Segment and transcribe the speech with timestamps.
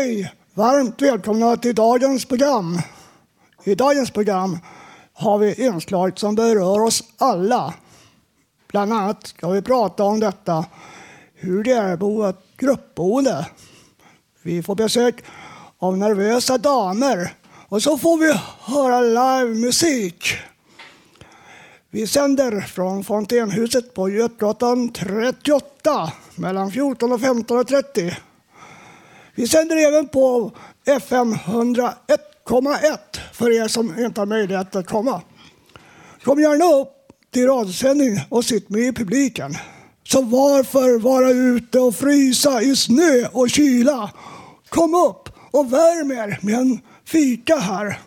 [0.00, 0.32] Hej!
[0.54, 2.78] Varmt välkomna till dagens program.
[3.64, 4.58] I dagens program
[5.12, 7.74] har vi inslag som berör oss alla.
[8.68, 10.64] Bland annat ska vi prata om detta,
[11.34, 13.46] hur det är att bo ett gruppboende.
[14.42, 15.24] Vi får besök
[15.78, 17.32] av nervösa damer
[17.68, 20.24] och så får vi höra livemusik.
[21.90, 28.16] Vi sänder från Fontänhuset på Götgatan 38 mellan 14 och 15.30.
[29.34, 30.52] Vi sänder även på
[30.86, 32.98] FM 101,1
[33.32, 35.22] för er som inte har möjlighet att komma.
[36.24, 36.92] Kom gärna upp
[37.32, 39.54] till radiosändning och sitt med i publiken.
[40.08, 44.10] Så varför vara ute och frysa i snö och kyla?
[44.68, 47.98] Kom upp och värm er med en fika här.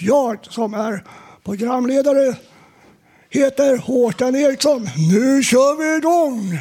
[0.00, 1.04] Jag som är
[1.44, 2.34] programledare
[3.30, 4.88] heter Håkan Eriksson.
[5.10, 6.58] Nu kör vi igång!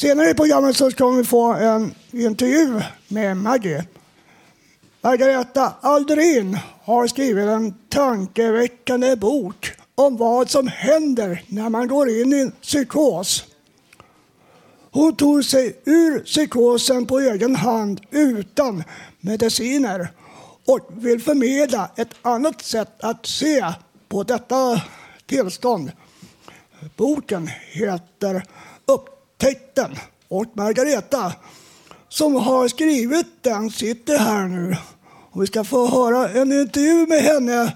[0.00, 3.84] Senare i programmet så ska vi få en intervju med Maggie.
[5.00, 12.32] Margareta Aldrin har skrivit en tankeväckande bok om vad som händer när man går in
[12.32, 13.44] i en psykos.
[14.90, 18.84] Hon tog sig ur psykosen på egen hand utan
[19.20, 20.08] mediciner
[20.66, 23.64] och vill förmedla ett annat sätt att se
[24.08, 24.82] på detta
[25.26, 25.92] tillstånd.
[26.96, 28.42] Boken heter
[29.40, 29.96] Upptäckten
[30.28, 31.32] och Margareta
[32.08, 34.76] som har skrivit den sitter här nu.
[35.30, 37.72] Och vi ska få höra en intervju med henne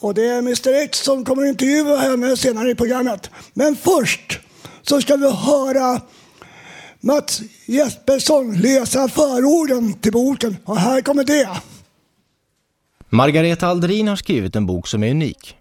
[0.00, 3.30] och det är Mr X som kommer att intervjua henne senare i programmet.
[3.54, 4.40] Men först
[4.82, 6.00] så ska vi höra
[7.00, 11.48] Mats Jespersson läsa förorden till boken och här kommer det.
[13.08, 15.56] Margareta Aldrin har skrivit en bok som är unik.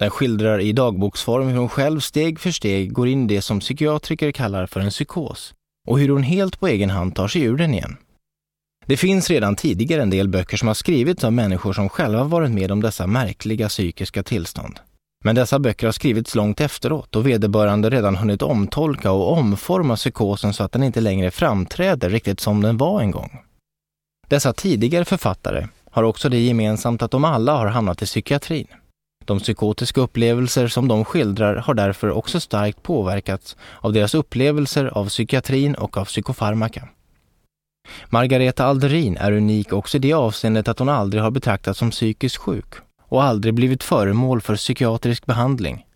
[0.00, 3.60] Den skildrar i dagboksform hur hon själv steg för steg går in i det som
[3.60, 5.54] psykiatriker kallar för en psykos
[5.88, 7.96] och hur hon helt på egen hand tar sig ur den igen.
[8.86, 12.50] Det finns redan tidigare en del böcker som har skrivits av människor som själva varit
[12.50, 14.80] med om dessa märkliga psykiska tillstånd.
[15.24, 20.52] Men dessa böcker har skrivits långt efteråt och vederbörande redan hunnit omtolka och omforma psykosen
[20.52, 23.38] så att den inte längre framträder riktigt som den var en gång.
[24.28, 28.66] Dessa tidigare författare har också det gemensamt att de alla har hamnat i psykiatrin.
[29.30, 35.08] De psykotiska upplevelser som de skildrar har därför också starkt påverkats av deras upplevelser av
[35.08, 36.88] psykiatrin och av psykofarmaka.
[38.08, 42.36] Margareta Alderin är unik också i det avseendet att hon aldrig har betraktats som psykiskt
[42.36, 45.86] sjuk och aldrig blivit föremål för psykiatrisk behandling.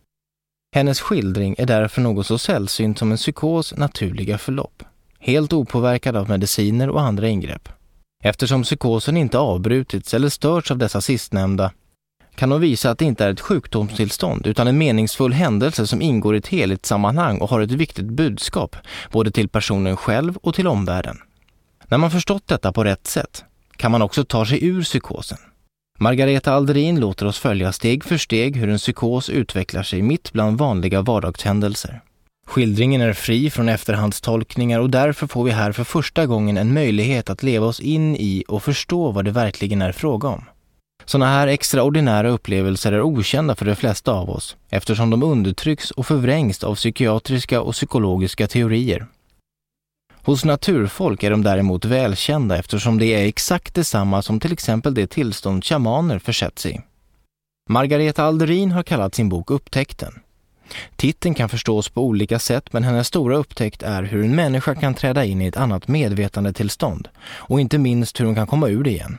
[0.75, 4.83] Hennes skildring är därför något så sällsynt som en psykos naturliga förlopp,
[5.19, 7.69] helt opåverkad av mediciner och andra ingrepp.
[8.25, 11.71] Eftersom psykosen inte avbrutits eller störts av dessa sistnämnda
[12.35, 16.35] kan hon visa att det inte är ett sjukdomstillstånd utan en meningsfull händelse som ingår
[16.35, 18.77] i ett helhetssammanhang och har ett viktigt budskap
[19.13, 21.19] både till personen själv och till omvärlden.
[21.89, 23.45] När man förstått detta på rätt sätt
[23.77, 25.39] kan man också ta sig ur psykosen.
[25.99, 30.59] Margareta Alderin låter oss följa steg för steg hur en psykos utvecklar sig mitt bland
[30.59, 32.01] vanliga vardagshändelser.
[32.47, 37.31] Skildringen är fri från efterhandstolkningar och därför får vi här för första gången en möjlighet
[37.31, 40.45] att leva oss in i och förstå vad det verkligen är fråga om.
[41.07, 46.07] Sådana här extraordinära upplevelser är okända för de flesta av oss eftersom de undertrycks och
[46.07, 49.07] förvrängs av psykiatriska och psykologiska teorier.
[50.23, 55.07] Hos naturfolk är de däremot välkända eftersom det är exakt detsamma som till exempel det
[55.07, 56.81] tillstånd shamaner försätts i.
[57.69, 60.21] Margareta Alderin har kallat sin bok Upptäckten.
[60.97, 64.95] Titeln kan förstås på olika sätt men hennes stora upptäckt är hur en människa kan
[64.95, 68.91] träda in i ett annat medvetandetillstånd och inte minst hur hon kan komma ur det
[68.91, 69.19] igen.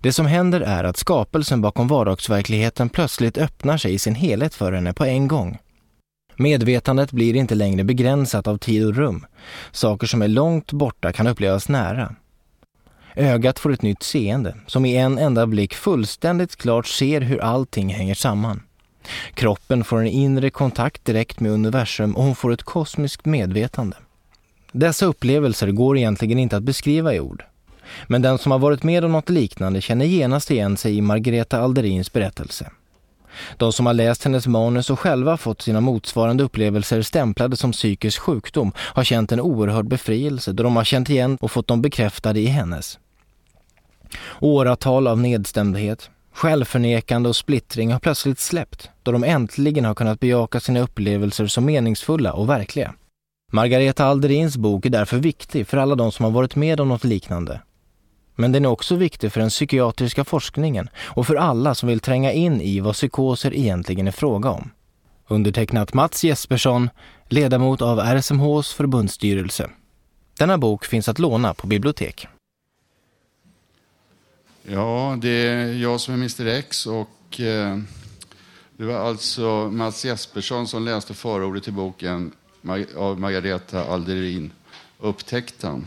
[0.00, 4.72] Det som händer är att skapelsen bakom vardagsverkligheten plötsligt öppnar sig i sin helhet för
[4.72, 5.58] henne på en gång.
[6.36, 9.26] Medvetandet blir inte längre begränsat av tid och rum.
[9.72, 12.14] Saker som är långt borta kan upplevas nära.
[13.14, 17.94] Ögat får ett nytt seende som i en enda blick fullständigt klart ser hur allting
[17.94, 18.62] hänger samman.
[19.34, 23.96] Kroppen får en inre kontakt direkt med universum och hon får ett kosmiskt medvetande.
[24.72, 27.44] Dessa upplevelser går egentligen inte att beskriva i ord.
[28.06, 31.60] Men den som har varit med om något liknande känner genast igen sig i Margareta
[31.60, 32.70] Alderins berättelse.
[33.56, 38.20] De som har läst hennes manus och själva fått sina motsvarande upplevelser stämplade som psykisk
[38.20, 42.40] sjukdom har känt en oerhörd befrielse då de har känt igen och fått dem bekräftade
[42.40, 42.98] i hennes.
[44.40, 50.60] Åratal av nedstämdhet, självförnekande och splittring har plötsligt släppt då de äntligen har kunnat bejaka
[50.60, 52.94] sina upplevelser som meningsfulla och verkliga.
[53.52, 57.04] Margareta Alderins bok är därför viktig för alla de som har varit med om något
[57.04, 57.60] liknande.
[58.36, 62.32] Men den är också viktig för den psykiatriska forskningen och för alla som vill tränga
[62.32, 64.70] in i vad psykoser egentligen är fråga om.
[65.28, 66.90] Undertecknat Mats Jespersson,
[67.28, 69.70] ledamot av RSMHs förbundsstyrelse.
[70.38, 72.26] Denna bok finns att låna på bibliotek.
[74.62, 77.78] Ja, det är jag som är Mr X och eh,
[78.76, 82.32] det var alltså Mats Jespersson som läste förordet till boken
[82.96, 84.52] av Margareta Alderin,
[84.98, 85.86] Upptäckten.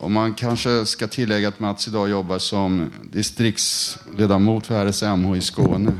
[0.00, 5.92] Och man kanske ska tillägga att Mats idag jobbar som distriktsledamot för RSMH i Skåne.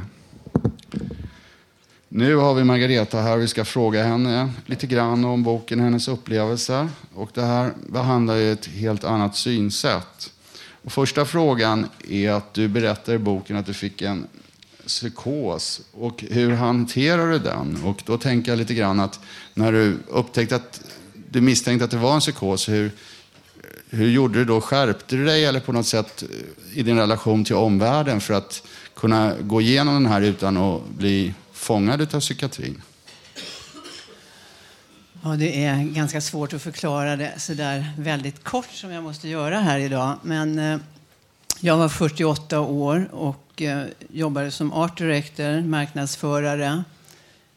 [2.09, 3.37] Nu har vi Margareta här.
[3.37, 6.89] Vi ska fråga henne lite grann om boken, hennes upplevelser.
[7.15, 10.33] Och det här behandlar ju ett helt annat synsätt.
[10.83, 14.27] Och första frågan är att du berättar i boken att du fick en
[14.87, 15.81] psykos.
[15.93, 17.79] Och hur hanterar du den?
[17.85, 19.21] Och då tänker jag lite grann att
[19.55, 20.81] när du upptäckte att
[21.31, 22.91] du misstänkte att det var en psykos, hur,
[23.91, 24.61] hur gjorde du då?
[24.61, 28.63] Skärpte du dig eller på något sätt eh, i din relation till omvärlden för att
[28.95, 32.83] kunna gå igenom den här utan att bli fångad av psykiatrin?
[35.23, 39.29] Ja, det är ganska svårt att förklara det så där väldigt kort som jag måste
[39.29, 40.17] göra här idag.
[40.23, 40.79] Men eh,
[41.61, 46.85] jag var 48 år och eh, jobbade som art director, marknadsförare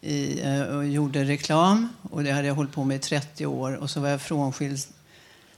[0.02, 1.90] i, eh, och gjorde reklam.
[2.02, 3.76] Och det hade jag hållit på med i 30 år.
[3.76, 4.80] Och så var jag frånskild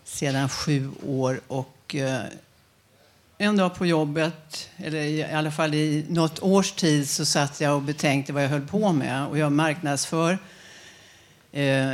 [0.03, 1.39] sedan sju år.
[1.47, 2.21] Och eh,
[3.37, 7.75] en dag på jobbet, eller i alla fall i något års tid, så satt jag
[7.75, 9.27] och betänkte vad jag höll på med.
[9.27, 10.37] Och jag marknadsför
[11.51, 11.91] eh,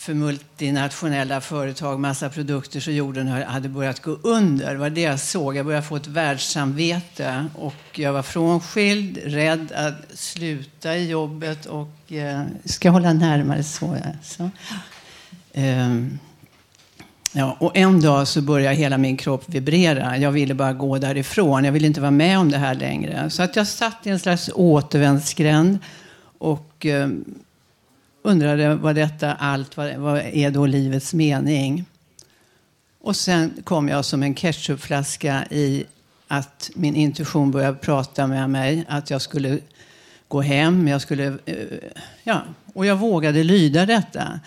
[0.00, 4.72] för multinationella företag massa produkter så jorden hade börjat gå under.
[4.72, 5.56] Det var det jag såg.
[5.56, 12.12] Jag började få ett världssamvete och jag var frånskild, rädd att sluta i jobbet och
[12.12, 13.96] eh, ska hålla närmare så.
[14.22, 14.42] så.
[14.42, 14.50] Um,
[15.52, 16.18] ehm,
[17.32, 20.18] Ja, och en dag så började hela min kropp vibrera.
[20.18, 21.64] Jag ville bara gå därifrån.
[21.64, 23.30] Jag ville inte vara med om det här längre.
[23.30, 25.78] Så att jag satt i en slags återvändsgränd
[26.38, 27.08] och eh,
[28.22, 31.84] undrade vad detta allt, vad, vad är då livets mening?
[33.00, 35.84] Och sen kom jag som en ketchupflaska i
[36.28, 38.84] att min intuition började prata med mig.
[38.88, 39.58] Att jag skulle
[40.28, 41.26] gå hem, jag skulle...
[41.46, 41.56] Eh,
[42.24, 42.42] ja,
[42.74, 44.40] och jag vågade lyda detta.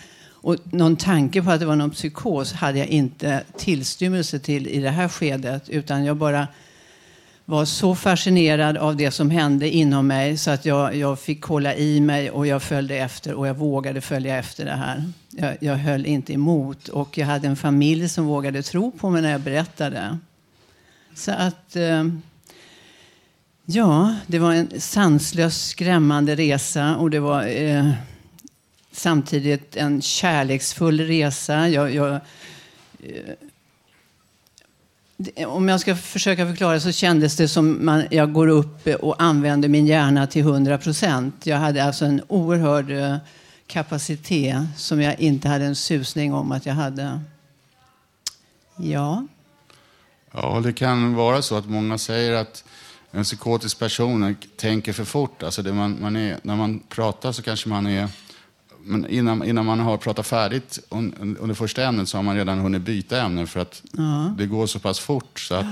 [0.44, 4.80] Och någon tanke på att det var någon psykos hade jag inte tillstymmelse till i
[4.80, 5.68] det här skedet.
[5.68, 6.48] Utan jag bara
[7.44, 11.74] var så fascinerad av det som hände inom mig så att jag, jag fick hålla
[11.74, 15.04] i mig och jag följde efter och jag vågade följa efter det här.
[15.30, 19.22] Jag, jag höll inte emot och jag hade en familj som vågade tro på mig
[19.22, 20.18] när jag berättade.
[21.14, 21.76] Så att...
[21.76, 22.04] Eh,
[23.64, 27.46] ja, det var en sanslös, skrämmande resa och det var...
[27.46, 27.90] Eh,
[28.96, 31.68] samtidigt en kärleksfull resa.
[31.68, 32.20] Jag, jag,
[35.34, 39.22] eh, om jag ska försöka förklara så kändes det som man, jag går upp och
[39.22, 41.46] använder min hjärna till 100 procent.
[41.46, 43.16] Jag hade alltså en oerhörd eh,
[43.66, 47.20] kapacitet som jag inte hade en susning om att jag hade.
[48.76, 49.26] Ja.
[50.32, 52.64] Ja, det kan vara så att många säger att
[53.10, 55.42] en psykotisk person tänker för fort.
[55.42, 58.08] Alltså man, man är, när man pratar så kanske man är
[58.84, 60.78] men innan, innan man har pratat färdigt
[61.38, 64.34] under första ämnet så har man redan hunnit byta ämne för att ja.
[64.38, 65.66] det går så pass fort så att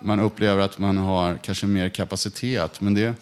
[0.00, 2.80] man upplever att man har kanske mer kapacitet.
[2.80, 3.14] Men det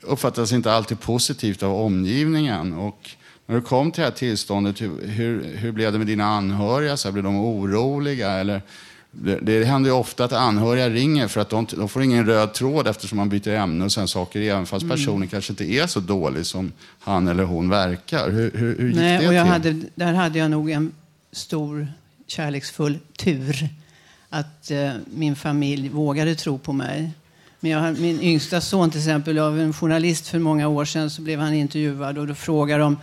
[0.00, 2.72] uppfattas inte alltid positivt av omgivningen.
[2.72, 3.10] Och
[3.46, 6.96] när du kom till det här tillståndet, hur, hur, hur blev det med dina anhöriga?
[6.96, 8.30] Så här, blev de oroliga?
[8.30, 8.62] Eller
[9.12, 12.52] det, det händer ju ofta att anhöriga ringer för att de, de får ingen röd
[12.54, 14.96] tråd eftersom man byter ämne och sen saker även fast Mm.
[14.96, 18.30] personen kanske inte är så dålig som han eller hon verkar.
[18.30, 19.52] Hur, hur, hur gick Nej, det och jag till?
[19.52, 20.92] hade, där hade jag nog en
[21.32, 21.88] stor
[22.26, 23.68] kärleksfull tur.
[24.28, 27.10] Att eh, min familj vågade tro på mig.
[27.60, 31.22] Men jag, min yngsta son till exempel, av en journalist för många år sedan så
[31.22, 32.96] blev han intervjuad och då frågade de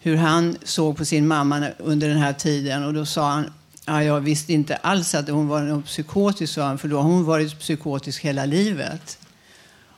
[0.00, 2.84] hur han såg på sin mamma under den här tiden.
[2.84, 3.52] Och då sa han,
[3.88, 7.02] ja, jag visste inte alls att hon var någon psykotisk, sa han, för då har
[7.02, 9.18] hon varit psykotisk hela livet.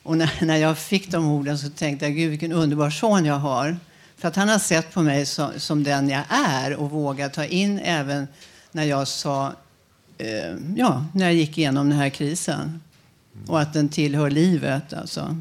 [0.02, 3.38] Och när, när jag fick de orden så tänkte jag, gud vilken underbar son jag
[3.38, 3.76] har.
[4.16, 7.44] För att han har sett på mig som, som den jag är och vågat ta
[7.44, 8.28] in även
[8.72, 9.52] när jag sa,
[10.18, 12.80] eh, ja, när jag gick igenom den här krisen.
[13.46, 15.36] Och att den tillhör livet alltså.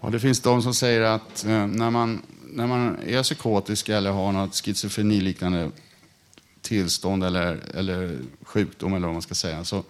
[0.00, 2.22] Ja, det finns de som säger att eh, när, man,
[2.52, 5.70] när man är psykotisk eller har något schizofreniliknande
[6.62, 9.84] tillstånd eller, eller sjukdom eller vad man ska säga så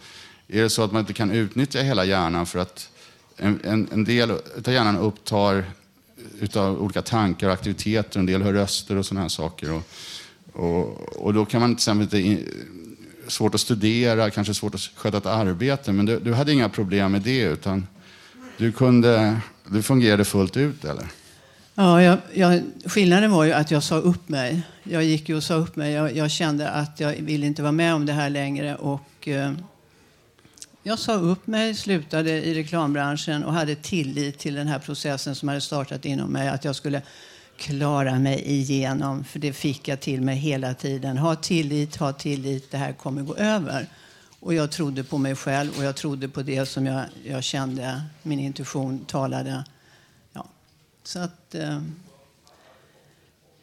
[0.48, 2.90] är det så att man inte kan utnyttja hela hjärnan för att
[3.36, 5.64] en, en, en del av hjärnan upptar
[6.40, 9.72] utav olika tankar och aktiviteter, en del hör röster och sådana här saker.
[9.72, 9.82] Och,
[10.52, 12.48] och, och då kan man till exempel inte in,
[13.26, 17.12] svårt att studera, kanske svårt att sköta ett arbete, men du, du hade inga problem
[17.12, 17.86] med det utan
[18.56, 21.06] du kunde, du fungerade fullt ut eller?
[21.74, 24.62] Ja, jag, jag, skillnaden var ju att jag sa upp mig.
[24.82, 25.92] Jag gick ju och sa upp mig.
[25.92, 28.76] Jag, jag kände att jag ville inte vara med om det här längre.
[28.76, 29.52] Och, eh,
[30.82, 35.48] jag sa upp mig, slutade i reklambranschen och hade tillit till den här processen som
[35.48, 36.48] hade startat inom mig.
[36.48, 37.02] Att jag skulle
[37.56, 39.24] klara mig igenom.
[39.24, 41.18] För det fick jag till mig hela tiden.
[41.18, 43.86] Ha tillit, ha tillit, det här kommer gå över.
[44.40, 48.02] Och jag trodde på mig själv och jag trodde på det som jag, jag kände,
[48.22, 49.64] min intuition talade.
[51.04, 51.54] Så att...
[51.54, 51.82] Eh,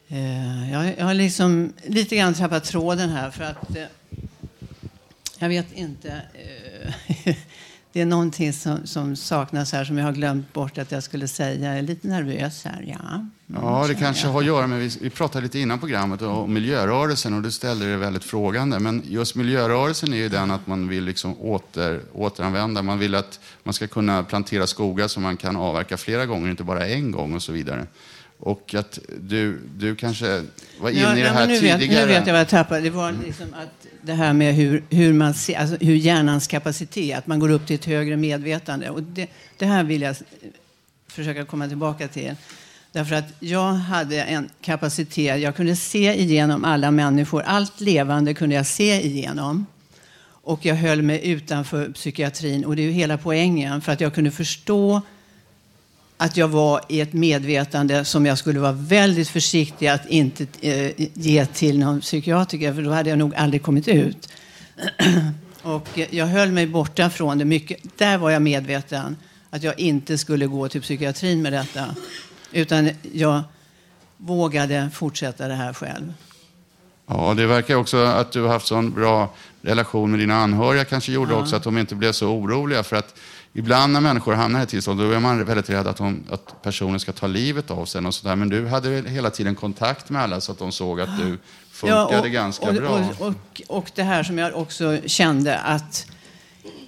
[0.08, 3.76] eh, jag, jag har liksom lite grann tappat tråden här för att...
[3.76, 3.86] Eh,
[5.38, 6.22] jag vet inte.
[6.34, 6.92] Eh,
[7.92, 11.28] det är någonting som, som saknas här som jag har glömt bort att jag skulle
[11.28, 11.68] säga.
[11.68, 13.26] Jag är lite nervös här, ja.
[13.54, 17.34] Ja, det kanske har att göra med, vi, vi pratade lite innan programmet om miljörörelsen
[17.34, 18.78] och du ställde det väldigt frågande.
[18.78, 22.82] Men just miljörörelsen är ju den att man vill liksom åter, återanvända.
[22.82, 26.64] Man vill att man ska kunna plantera skogar som man kan avverka flera gånger, inte
[26.64, 27.86] bara en gång och så vidare.
[28.42, 30.44] Och att du, du kanske
[30.80, 32.06] var inne Ja, i det här nu vet, tidigare.
[32.06, 32.80] nu vet jag vad jag tappade.
[32.80, 37.18] Det var liksom att det här med hur, hur, man ser, alltså hur hjärnans kapacitet,
[37.18, 38.90] att man går upp till ett högre medvetande.
[38.90, 40.16] Och det, det här vill jag
[41.08, 42.34] försöka komma tillbaka till.
[42.92, 47.42] Därför att jag hade en kapacitet, jag kunde se igenom alla människor.
[47.42, 49.66] Allt levande kunde jag se igenom.
[50.42, 52.64] Och jag höll mig utanför psykiatrin.
[52.64, 53.80] Och det är ju hela poängen.
[53.80, 55.02] För att jag kunde förstå
[56.22, 60.92] att jag var i ett medvetande som jag skulle vara väldigt försiktig att inte eh,
[61.14, 64.28] ge till någon psykiatriker, för då hade jag nog aldrig kommit ut.
[65.62, 67.98] och jag höll mig borta från det mycket.
[67.98, 69.16] Där var jag medveten
[69.50, 71.94] att jag inte skulle gå till psykiatrin med detta.
[72.52, 73.42] Utan jag
[74.16, 76.12] vågade fortsätta det här själv.
[77.06, 81.12] Ja, det verkar också att du har haft sån bra relation med dina anhöriga kanske
[81.12, 82.82] gjorde också att de inte blev så oroliga.
[82.82, 83.14] För att
[83.52, 86.62] ibland när människor hamnar i ett tillstånd då är man väldigt rädd att, de, att
[86.62, 88.06] personen ska ta livet av sig.
[88.06, 88.36] Och så där.
[88.36, 91.38] Men du hade hela tiden kontakt med alla så att de såg att du
[91.70, 93.04] funkade och, ganska och, bra.
[93.18, 96.06] Och, och, och det här som jag också kände att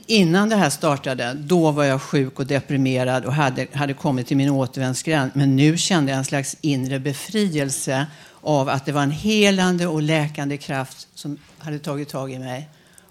[0.07, 4.37] innan det här startade, då var jag sjuk och deprimerad och hade, hade kommit till
[4.37, 5.31] min återvändsgränd.
[5.35, 8.07] Men nu kände jag en slags inre befrielse
[8.41, 12.69] av att det var en helande och läkande kraft som hade tagit tag i mig.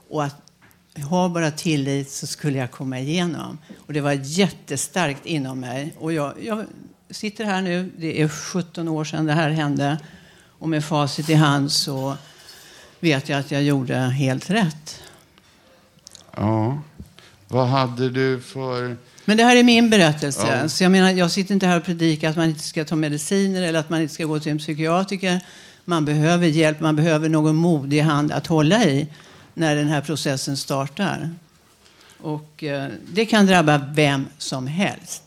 [0.10, 0.51] Och att
[1.00, 3.58] ha bara tillit så skulle jag komma igenom.
[3.88, 5.94] Och det var jättestarkt inom mig.
[6.00, 6.66] Och jag, jag
[7.10, 10.00] sitter här nu, det är 17 år sedan det här hände.
[10.60, 12.18] Och med facit i hand så
[13.00, 15.02] vet jag att jag gjorde helt rätt.
[16.36, 16.82] Ja.
[17.48, 18.98] Vad hade du för...
[19.26, 20.60] Men det här är min berättelse.
[20.62, 20.70] Ja.
[20.70, 23.62] Så jag, menar, jag sitter inte här och predikar att man inte ska ta mediciner
[23.62, 25.40] eller att man inte ska gå till en psykiatriker.
[25.86, 29.08] Man behöver hjälp, man behöver någon modig hand att hålla i
[29.54, 31.30] när den här processen startar.
[32.22, 35.24] Och eh, det kan drabba vem som helst.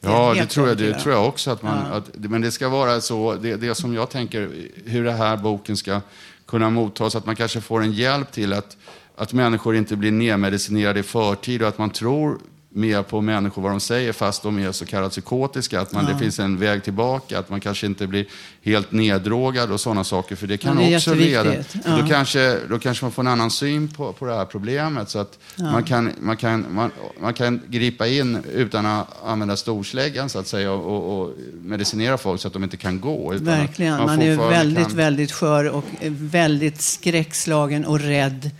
[0.00, 1.50] Ja, det tror jag, det tror jag också.
[1.50, 1.96] Att man, Ja.
[1.96, 4.50] att, men det ska vara så, det, det som jag tänker,
[4.84, 6.00] hur den här boken ska
[6.46, 8.76] kunna mottas, att man kanske får en hjälp till att,
[9.16, 12.38] att människor inte blir nedmedicinerade i förtid och att man tror
[12.72, 15.80] mer på människor vad de säger fast de är så kallat psykotiska.
[15.80, 18.26] Att man, det finns en väg tillbaka, att man kanske inte blir
[18.62, 20.36] helt neddrogad och sådana saker.
[20.36, 21.44] För det kan Ja, det är också leda...
[21.44, 21.84] jätteviktigt.
[21.84, 22.06] Då, Ja.
[22.08, 25.10] kanske, då kanske man får en annan syn på, på det här problemet.
[25.10, 30.28] Så att man, kan, man, kan, man, man kan gripa in utan att använda storsläggan
[30.28, 33.34] så att säga och, och, och medicinera folk så att de inte kan gå.
[33.36, 33.96] Verkligen.
[33.96, 38.50] Man, är fortfarande väldigt, kan- väldigt skör och väldigt skräckslagen och rädd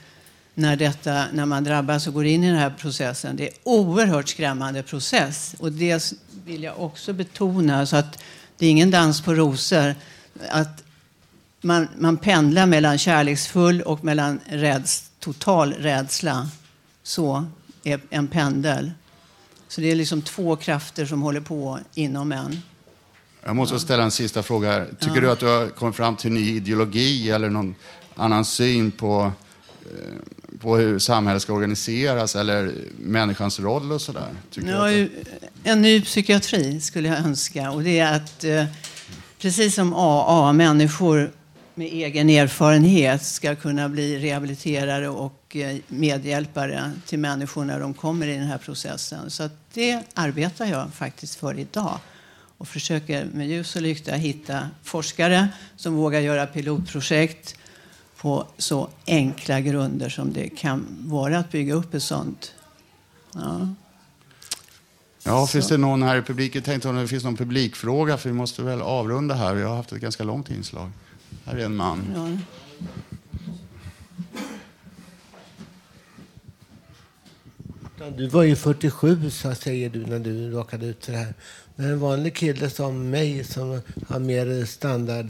[0.61, 3.37] när, detta, när man drabbas och går in i den här processen.
[3.37, 5.55] Det är en oerhört skrämmande process.
[5.59, 6.13] Och det
[6.45, 8.23] vill jag också betona, så att
[8.57, 9.95] det är ingen dans på rosor.
[10.49, 10.83] Att
[11.61, 16.49] man, man pendlar mellan kärleksfull och mellan räds, total rädsla.
[17.03, 17.45] Så
[17.85, 18.93] är en pendel.
[19.69, 22.63] Så det är liksom två krafter som håller på inom en.
[23.45, 24.89] Jag måste ställa en sista fråga här.
[25.01, 25.21] Tycker ja.
[25.21, 27.75] du att du har kommit fram till en ny ideologi eller någon
[28.15, 29.33] annan syn på,
[29.85, 30.15] eh,
[30.61, 34.29] på hur samhället ska organiseras eller människans roll och sådär?
[34.55, 34.89] Ja,
[35.65, 37.71] en ny psykiatri skulle jag önska.
[37.71, 38.65] Och det är att, eh,
[39.39, 41.33] precis som AA, människor
[41.75, 48.27] med egen erfarenhet ska kunna bli rehabiliterare och eh, medhjälpare till människor när de kommer
[48.27, 49.31] i den här processen.
[49.31, 51.99] Så det arbetar jag faktiskt för idag
[52.59, 57.57] och försöker med ljus och lykta hitta forskare som vågar göra pilotprojekt
[58.21, 62.55] på så enkla grunder som det kan vara att bygga upp ett sånt.
[63.35, 63.69] Ja.
[65.23, 66.63] Ja, finns det någon här i publiken?
[66.63, 69.55] Tänkte om det finns någon publikfråga, för vi måste väl avrunda här.
[69.55, 70.91] Vi har haft ett ganska långt inslag.
[71.45, 72.05] Här är en man.
[77.99, 78.09] Ja.
[78.17, 81.35] Du var ju 47, så säger du, när du råkade ut för det här.
[81.77, 85.27] Men en vanlig kille som mig, som har mer standard,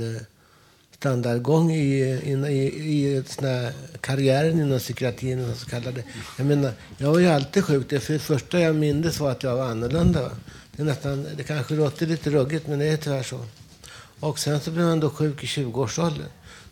[1.00, 6.02] standardgång i, i, i, i såna karriären inom psykiatrin, så kallade.
[6.38, 7.86] Jag menar, jag var ju alltid sjuk.
[7.90, 10.30] Det, för det första jag mindes var att jag var annorlunda.
[10.72, 13.44] Det, är nästan, det kanske låter lite ruggigt, men det är tyvärr så.
[14.20, 16.28] Och sen så blev man då sjuk i 20-årsåldern.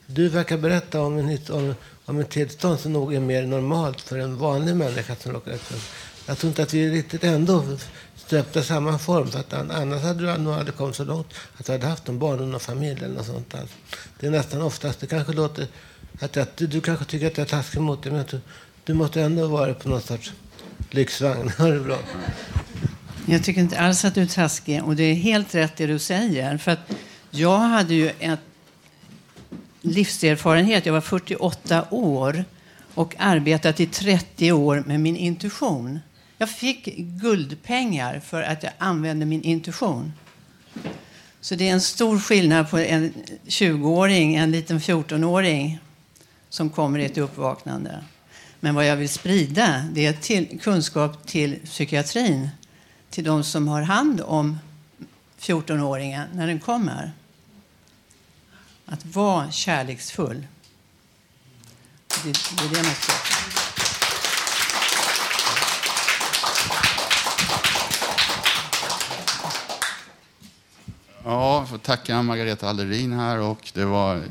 [0.06, 4.18] Du verkar berätta om en, om, om en tillstånd som nog är mer normalt för
[4.18, 5.73] en vanlig människa som råkar ut
[6.26, 7.64] Jag tror inte att vi riktigt ändå
[8.28, 9.30] stöpta samma form.
[9.30, 12.18] För att annars hade du nog aldrig kommit så långt att du hade haft en
[12.18, 13.54] barn och någon familj eller något sånt.
[13.54, 13.76] Alltså.
[14.20, 15.66] Det är nästan oftast, det kanske låter,
[16.20, 18.40] att, jag, du, du kanske tycker att jag är taskig mot dig, men du,
[18.85, 20.32] du måste ändå vara på någon sorts
[20.90, 21.52] lyxvagn.
[21.58, 21.99] Ha det bra.
[23.26, 25.99] Jag tycker inte alls att du är taskig och det är helt rätt det du
[25.99, 26.58] säger.
[26.58, 26.92] För att
[27.30, 28.40] jag hade ju ett
[29.80, 30.86] livserfarenhet.
[30.86, 32.45] Jag var 48 år
[32.95, 36.00] och arbetat i 30 år med min intuition.
[36.39, 40.13] Jag fick guldpengar för att jag använde min intuition.
[41.41, 43.13] Så det är en stor skillnad på en
[43.47, 45.79] 20-åring, en liten 14-åring
[46.49, 48.05] som kommer i ett uppvaknande.
[48.61, 52.49] Men vad jag vill sprida det är till, kunskap till psykiatrin,
[53.11, 54.59] till de som har hand om
[55.39, 57.13] 14-åringen när den kommer.
[58.87, 60.47] Att vara kärleksfull.
[62.25, 63.57] Det, det är det man ska.
[71.28, 74.23] Ja, jag får tacka Margareta Allerin här och det var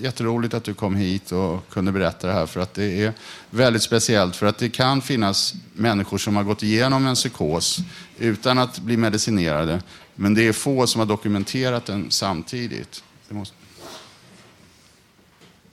[0.00, 3.12] jätteroligt att du kom hit och kunde berätta det här för att det är
[3.50, 7.78] väldigt speciellt för att det kan finnas människor som har gått igenom en psykos
[8.18, 9.82] utan att bli medicinerade
[10.14, 13.04] men det är få som har dokumenterat den samtidigt.
[13.28, 13.56] Måste...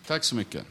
[0.07, 0.65] Tack så mycket.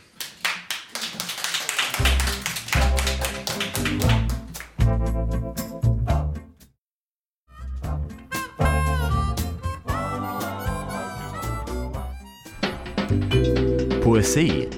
[14.31, 14.69] Poesi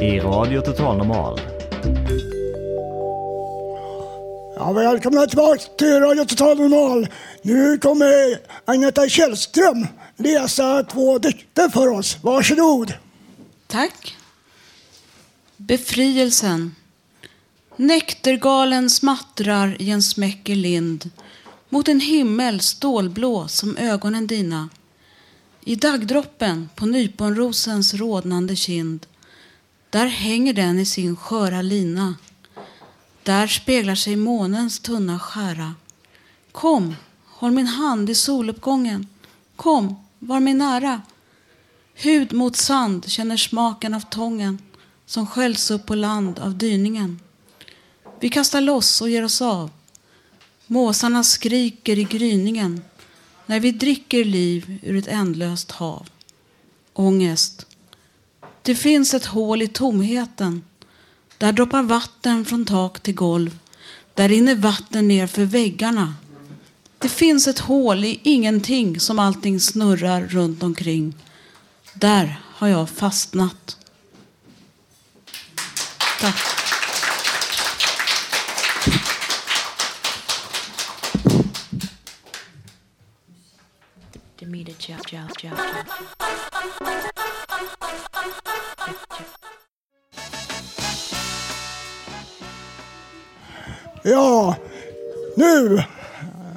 [0.00, 1.40] i Radio Total Normal.
[4.56, 7.08] Ja, välkomna tillbaka till Radio Total Normal.
[7.42, 12.18] Nu kommer Agneta Källström läsa två dikter för oss.
[12.22, 12.94] Varsågod.
[13.66, 14.16] Tack.
[15.56, 16.74] Befrielsen.
[17.76, 21.10] Näktergalen smattrar i en smäcker lind
[21.68, 24.68] mot en himmel stålblå som ögonen dina.
[25.68, 29.06] I daggdroppen på nyponrosens rodnande kind
[29.90, 32.14] där hänger den i sin sköra lina.
[33.22, 35.74] Där speglar sig månens tunna skära.
[36.52, 39.06] Kom, håll min hand i soluppgången.
[39.56, 41.02] Kom, var mig nära.
[41.94, 44.58] Hud mot sand känner smaken av tången
[45.06, 47.20] som sköljs upp på land av dyningen.
[48.20, 49.70] Vi kastar loss och ger oss av.
[50.66, 52.82] Måsarna skriker i gryningen
[53.46, 56.08] när vi dricker liv ur ett ändlöst hav.
[56.92, 57.66] Ångest.
[58.62, 60.64] Det finns ett hål i tomheten.
[61.38, 63.58] Där droppar vatten från tak till golv.
[64.14, 66.14] Där rinner vatten ner för väggarna.
[66.98, 71.14] Det finns ett hål i ingenting som allting snurrar runt omkring.
[71.94, 73.76] Där har jag fastnat.
[76.20, 76.65] Tack.
[94.02, 94.56] Ja,
[95.34, 95.82] nu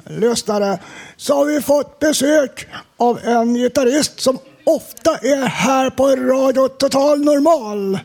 [0.04, 0.78] lyssnare
[1.16, 7.20] så har vi fått besök av en gitarrist som ofta är här på Radio Total
[7.24, 7.98] Normal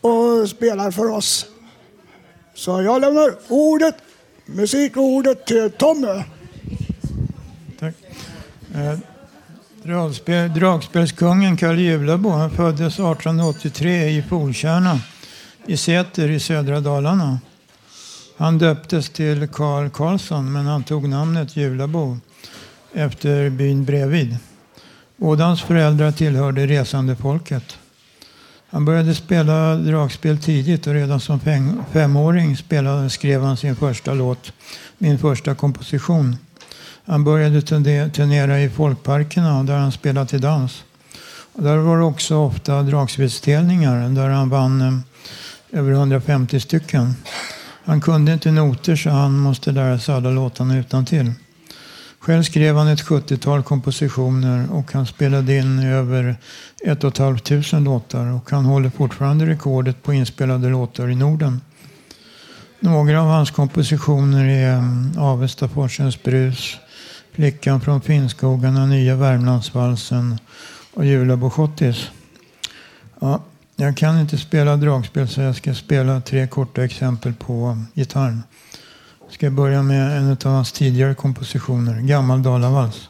[0.00, 1.46] och spelar för oss.
[2.54, 3.94] Så jag lämnar ordet,
[4.46, 6.22] musikordet till Tommy.
[8.74, 8.98] Eh,
[9.82, 15.00] dragspel, dragspelskungen Karl Julabo han föddes 1883 i Polkärna
[15.66, 17.38] i Säter i södra Dalarna.
[18.36, 22.18] Han döptes till Karl Karlsson men han tog namnet Julabo
[22.92, 24.36] efter byn bredvid.
[25.16, 27.78] Båda hans föräldrar tillhörde resandefolket.
[28.70, 34.14] Han började spela dragspel tidigt och redan som fem, femåring spelade, skrev han sin första
[34.14, 34.52] låt,
[34.98, 36.36] min första komposition.
[37.04, 37.62] Han började
[38.10, 40.84] turnera i folkparkerna där han spelade till dans.
[41.52, 47.14] Och där var det också ofta dragspelstävlingar där han vann eh, över 150 stycken.
[47.84, 51.32] Han kunde inte noter så han måste lära sig alla låtarna utan till.
[52.18, 56.36] Själv skrev han ett 70-tal kompositioner och han spelade in över
[56.84, 61.60] 1 500 låtar och han håller fortfarande rekordet på inspelade låtar i Norden.
[62.80, 66.76] Några av hans kompositioner är mm, Avesta Forsens brus,
[67.32, 70.38] Flickan från Finnskogarna, Nya Värmlandsvalsen
[70.94, 72.10] och Jula Boschottis.
[73.20, 73.42] Ja,
[73.76, 78.42] jag kan inte spela dragspel så jag ska spela tre korta exempel på gitarren.
[79.24, 83.08] Jag ska börja med en av hans tidigare kompositioner, Gammal Dalavals.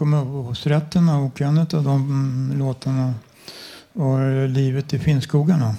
[0.00, 3.14] Bakom upphovsrätterna och en av de mm, låtarna
[3.92, 5.74] var Livet i finskogarna.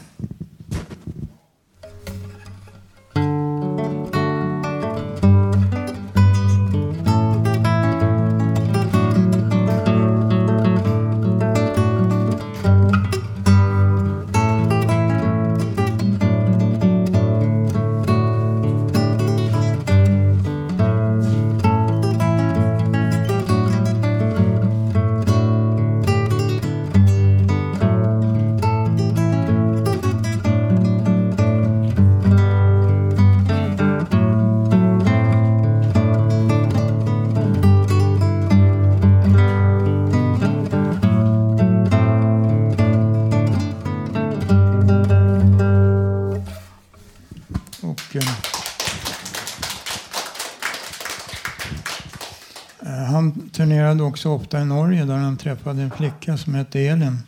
[54.22, 57.20] Också ofta i Norge där han träffade en flicka som hette Elin.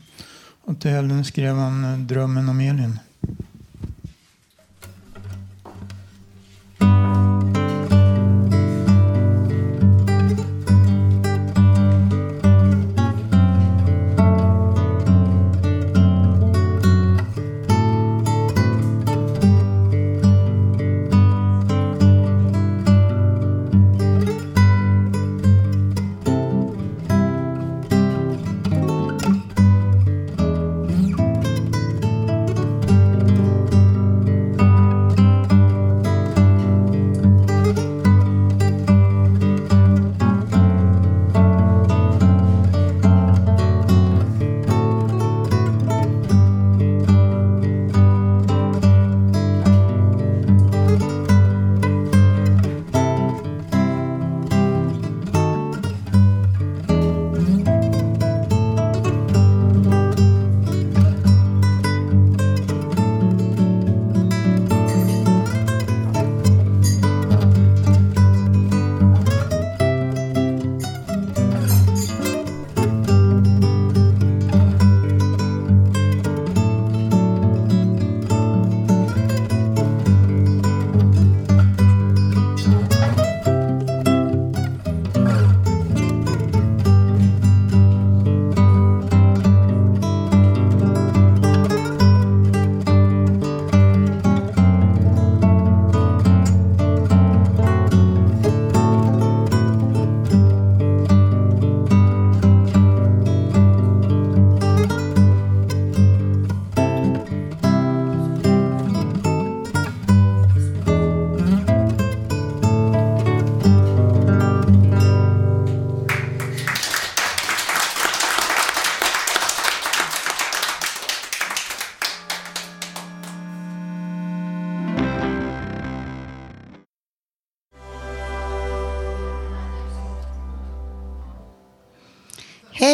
[0.65, 2.99] Och till Elin skrev han eh, Drömmen om Elin.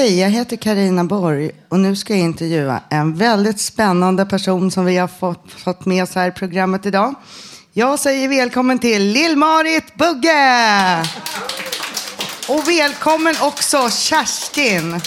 [0.09, 4.85] Hej, jag heter Karina Borg och nu ska jag intervjua en väldigt spännande person som
[4.85, 7.15] vi har fått, fått med oss här i programmet idag.
[7.73, 11.03] Jag säger välkommen till Lill-Marit Bugge!
[12.47, 15.01] Och välkommen också Kerstin.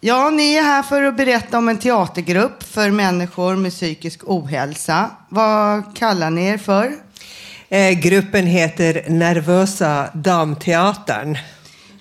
[0.00, 5.10] Ja, ni är här för att berätta om en teatergrupp för människor med psykisk ohälsa.
[5.28, 7.09] Vad kallar ni er för?
[7.72, 11.38] Eh, gruppen heter Nervösa Damteatern.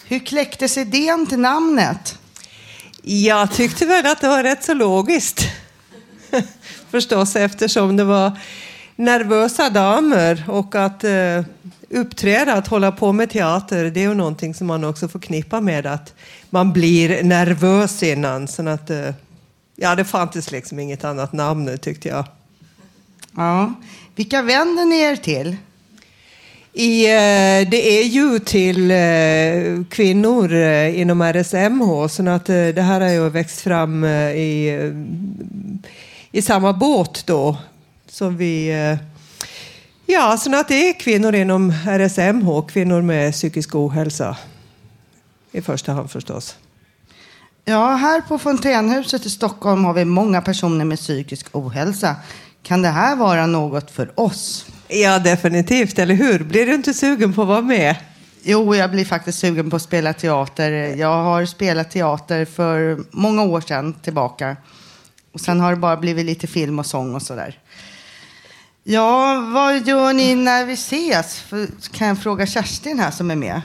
[0.08, 2.20] Hur kläcktes idén till namnet?
[3.02, 5.42] Jag tyckte väl att det var rätt så logiskt.
[6.90, 8.32] Förstås eftersom det var
[8.96, 11.44] nervösa damer och att eh,
[11.90, 15.86] uppträda, att hålla på med teater, det är ju någonting som man också förknippar med
[15.86, 16.14] att
[16.50, 18.48] man blir nervös innan.
[18.48, 19.14] Så att, eh,
[19.76, 22.26] ja, det fanns liksom inget annat namn tyckte jag.
[23.36, 23.74] Ja.
[24.20, 25.58] Vilka vänder ni er till?
[26.74, 33.02] I, eh, det är ju till eh, kvinnor eh, inom RSMH, så att det här
[33.02, 34.92] har ju växt fram i,
[36.32, 37.58] i samma båt då.
[38.08, 38.70] Som vi,
[40.06, 44.38] ja, så att det är kvinnor inom RSMH, kvinnor med psykisk ohälsa.
[45.52, 46.56] I första hand förstås.
[47.66, 52.16] Ja, här på Fontänhuset i Stockholm har vi många personer med psykisk ohälsa.
[52.64, 54.66] Kan det här vara något för oss?
[54.88, 56.00] Ja, definitivt.
[56.00, 56.44] Eller hur?
[56.44, 57.96] Blir du inte sugen på att vara med?
[58.44, 60.72] Jo, jag blir faktiskt sugen på att spela teater.
[60.72, 64.58] Jag har spelat teater för många år sedan tillbaka.
[65.32, 67.60] Och sen har det bara blivit lite film och sång och sådär.
[68.84, 71.44] Ja, vad gör ni när vi ses?
[71.92, 73.62] kan jag fråga Kerstin här som är med?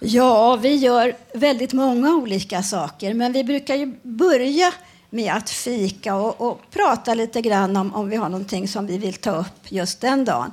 [0.00, 4.72] Ja, vi gör väldigt många olika saker, men vi brukar ju börja
[5.10, 8.98] med att fika och, och, prata lite grann om, om vi har någonting som vi
[8.98, 10.52] vill ta upp just den dagen.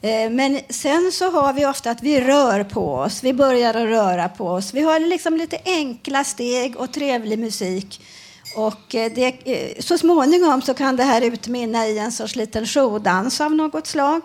[0.00, 3.24] Eh, men sen så har vi ofta att vi rör på oss.
[3.24, 4.74] Vi börjar att röra på oss.
[4.74, 8.00] Vi har liksom lite enkla steg och trevlig musik.
[8.56, 12.66] Och eh, det, eh, så småningom så kan det här utmynna i en sorts liten
[12.66, 14.20] showdans av något slag.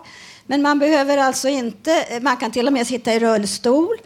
[0.46, 3.96] Men man behöver alltså inte, man kan till och med sitta i rullstol.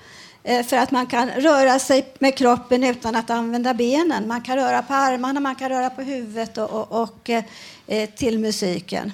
[0.49, 4.29] Eh, för att man kan röra sig med kroppen utan att använda benen.
[4.29, 7.31] Man kan röra på armarna, man kan röra på huvudet och, och, och
[7.87, 9.13] eh, till musiken.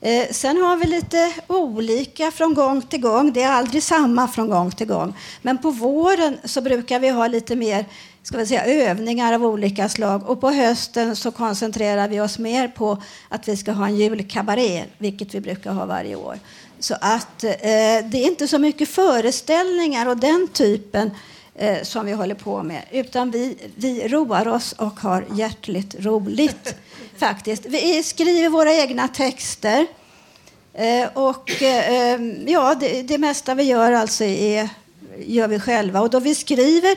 [0.00, 3.32] Eh, sen har vi lite olika från gång till gång.
[3.32, 5.14] Det är aldrig samma från gång till gång.
[5.42, 7.84] Men på våren så brukar vi ha lite mer
[8.22, 10.30] ska vi säga, övningar av olika slag.
[10.30, 14.84] Och på hösten så koncentrerar vi oss mer på att vi ska ha en julkabaré,
[14.98, 16.38] vilket vi brukar ha varje år.
[16.80, 17.50] Så att eh,
[18.04, 21.10] det är inte så mycket föreställningar och den typen
[21.54, 26.74] eh, som vi håller på med, utan vi, vi roar oss och har hjärtligt roligt.
[27.20, 27.66] faktiskt.
[27.66, 29.86] Vi skriver våra egna texter.
[30.74, 34.68] Eh, och eh, ja, det, det mesta vi gör alltså är,
[35.18, 36.00] gör vi själva.
[36.00, 36.96] Och då vi skriver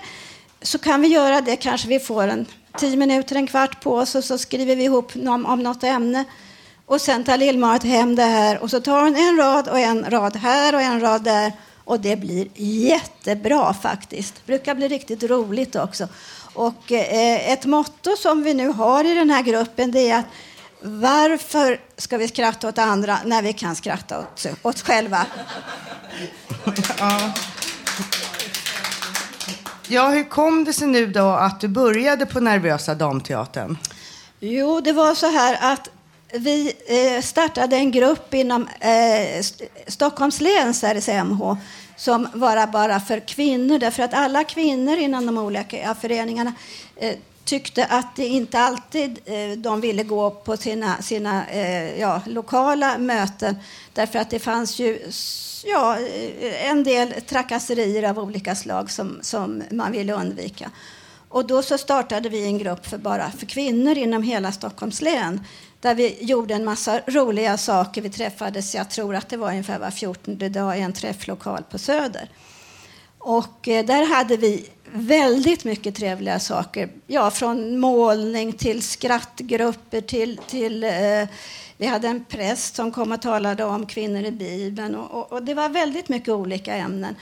[0.61, 2.45] så kan vi göra det, kanske vi får en
[2.77, 6.23] tio minuter, en kvart på oss och så skriver vi ihop om, om något ämne.
[6.93, 10.09] Och sen tar Lill-Marit hem det här och så tar hon en rad och en
[10.09, 11.51] rad här och en rad där.
[11.83, 14.35] Och det blir jättebra faktiskt.
[14.35, 16.07] Det brukar bli riktigt roligt också.
[16.53, 20.25] Och eh, ett motto som vi nu har i den här gruppen det är att
[20.81, 25.25] varför ska vi skratta åt andra när vi kan skratta åt oss själva?
[26.99, 27.33] ja.
[29.87, 33.77] ja, hur kom det sig nu då att du började på Nervösa Damteatern?
[34.39, 35.89] Jo, det var så här att
[36.33, 39.43] vi eh, startade en grupp inom eh,
[39.87, 41.55] Stockholms läns RSMH
[41.95, 46.53] som var bara för kvinnor, därför att alla kvinnor inom de olika föreningarna
[46.95, 47.15] eh,
[47.45, 49.19] tyckte att det inte alltid
[49.57, 51.43] de ville gå på sina, sina
[51.97, 53.55] ja, lokala möten
[53.93, 54.99] därför att det fanns ju
[55.65, 55.97] ja,
[56.63, 60.71] en del trakasserier av olika slag som, som man ville undvika.
[61.33, 65.41] Och då så startade vi en grupp för bara för kvinnor inom hela Stockholms län
[65.81, 68.01] där vi gjorde en massa roliga saker.
[68.01, 71.77] Vi träffades, jag tror att det var ungefär var 14 dag i en träfflokal på
[71.77, 72.29] Söder.
[73.17, 76.89] Och eh, där hade vi väldigt mycket trevliga saker.
[77.07, 81.27] Ja, från målning till skrattgrupper till, till eh,
[81.77, 84.95] vi hade en präst som kom och talade om kvinnor i Bibeln.
[84.95, 87.15] Och, och, och det var väldigt mycket olika ämnen.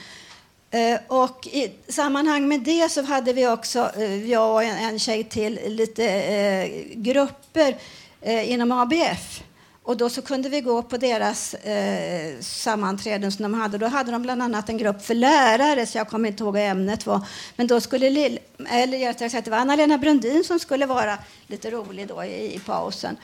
[0.74, 5.24] Eh, och i sammanhang med det så hade vi också, eh, jag och en, tjej
[5.24, 7.76] till, lite eh, grupper
[8.24, 9.42] inom ABF.
[9.82, 13.78] Och då så kunde vi gå på deras eh, sammanträden som de hade.
[13.78, 16.62] Då hade de bland annat en grupp för lärare, så jag kommer inte ihåg vad
[16.62, 17.20] ämnet var.
[17.56, 21.70] Men då skulle Lill, eller jag sagt, det var Anna-Lena Brundin som skulle vara lite
[21.70, 23.16] rolig då i, i pausen.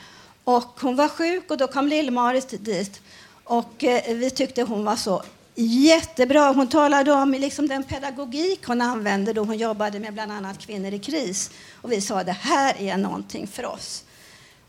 [0.43, 3.01] Och hon var sjuk och då kom Lill-Marit dit.
[3.43, 5.23] Och eh, vi tyckte hon var så
[5.61, 6.53] Jättebra.
[6.53, 10.93] Hon talade om liksom den pedagogik hon använde då hon jobbade med bland annat kvinnor
[10.93, 11.51] i kris.
[11.81, 14.03] Och vi sa det här är någonting för oss.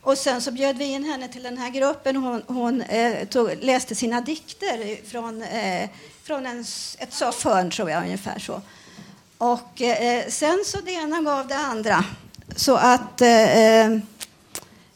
[0.03, 2.16] Och sen så bjöd vi in henne till den här gruppen.
[2.16, 5.90] Hon, hon eh, tog, läste sina dikter från, eh,
[6.22, 6.64] från en,
[6.98, 8.62] ett soffhörn, tror jag, ungefär så.
[9.38, 12.05] Och eh, sen så det ena gav det andra.
[12.57, 13.98] Så att, eh,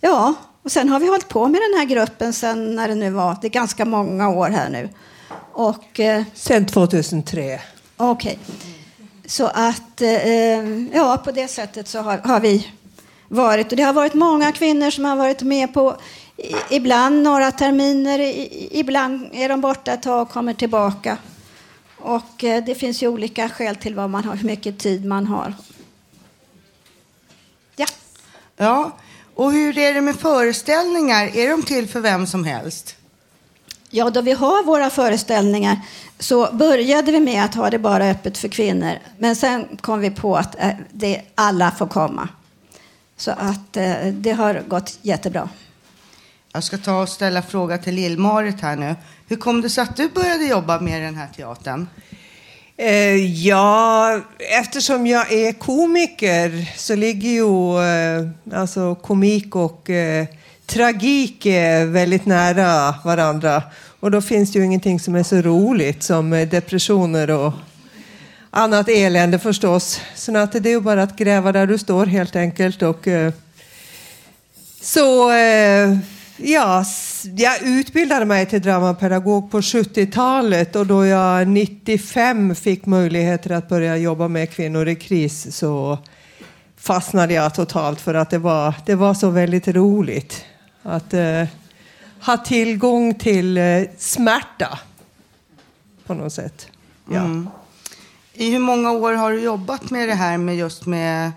[0.01, 3.11] ja, och sen har vi hållit på med den här gruppen sen när det nu
[3.11, 4.89] var, det är ganska många år här nu.
[5.53, 7.61] Och, eh, sen 2003.
[7.97, 8.39] Okej.
[8.43, 8.57] Okay.
[9.27, 12.71] Så att, eh, ja, på det sättet så har, har, vi
[13.29, 13.71] varit.
[13.71, 15.97] Och det har varit många kvinnor som har varit med på
[16.71, 18.19] ibland några terminer,
[18.77, 21.19] ibland är de borta ett tag och kommer tillbaka.
[21.99, 25.27] Och eh, det finns ju olika skäl till vad man har, hur mycket tid man
[25.27, 25.55] har.
[27.77, 27.87] Ja.
[28.57, 28.97] Ja,
[29.35, 31.37] och hur är det med föreställningar?
[31.37, 32.97] Är de till för vem som helst?
[33.97, 35.81] Ja, då vi har våra föreställningar
[36.19, 38.93] så började vi med att ha det bara öppet för kvinnor.
[39.19, 42.29] Men sen kom vi på att eh, det, alla får komma.
[43.17, 45.49] Så att eh, det har gått jättebra.
[46.53, 48.95] Jag ska ta och ställa fråga till Lill-Marit här nu.
[49.29, 51.89] Hur kom det sig att du började jobba med den här teatern?
[52.77, 54.21] Eh, ja,
[54.61, 60.27] eftersom jag är komiker så ligger ju eh, alltså komik och eh,
[60.67, 63.63] tragik är väldigt nära varandra.
[64.01, 67.53] Och då finns det ju ingenting som är så roligt som eh, depressioner och
[68.51, 70.01] annat elände förstås.
[70.15, 72.83] Så att det är ju bara att gräva där du står helt enkelt.
[72.83, 73.33] Och, eh,
[74.81, 75.97] så eh,
[76.37, 76.85] ja,
[77.37, 83.97] jag utbildade mig till dramapedagog på 70-talet och då jag 95 fick möjligheter att börja
[83.97, 85.99] jobba med kvinnor i kris så
[86.77, 90.45] fastnade jag totalt för att det var, det var så väldigt roligt.
[90.87, 91.45] Att eh,
[92.21, 94.79] ha tillgång till eh, smärta
[96.07, 96.67] på något sätt.
[97.11, 97.19] Ja.
[97.19, 97.49] Mm.
[98.33, 101.33] I hur många år har du jobbat med det här med just med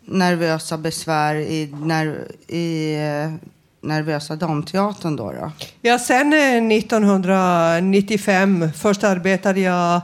[0.00, 3.32] nervösa besvär i, ner, i eh,
[3.80, 5.32] Nervösa damteatern då?
[5.32, 5.52] då?
[5.80, 8.62] Ja, sen 1995.
[8.62, 10.00] Eh, Först arbetade jag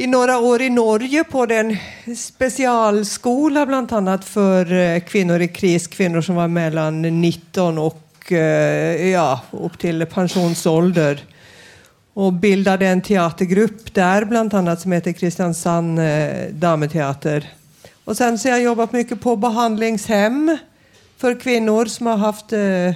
[0.00, 1.76] i några år i Norge på den
[2.16, 9.08] specialskola bland annat för eh, kvinnor i kris, kvinnor som var mellan 19 och eh,
[9.08, 11.24] ja, upp till pensionsålder.
[12.14, 17.52] Och bildade en teatergrupp där bland annat som heter Kristiansand eh, Dameteater.
[18.04, 20.58] Och sen så har jag jobbat mycket på behandlingshem
[21.16, 22.92] för kvinnor som har haft eh,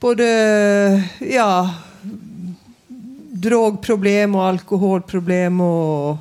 [0.00, 1.70] både ja,
[3.44, 5.60] drogproblem och alkoholproblem.
[5.60, 6.16] Och,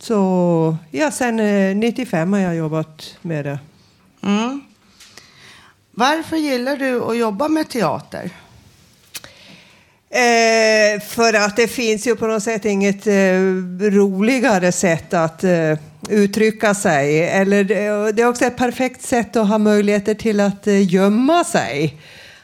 [0.00, 1.36] så ja, sen
[1.80, 3.58] 95 har jag jobbat med det.
[4.22, 4.60] Mm.
[5.90, 8.30] Varför gillar du att jobba med teater?
[10.10, 13.12] Eh, för att det finns ju på något sätt inget eh,
[13.80, 17.28] roligare sätt att eh, uttrycka sig.
[17.28, 17.64] Eller,
[18.12, 21.96] det är också ett perfekt sätt att ha möjligheter till att eh, gömma sig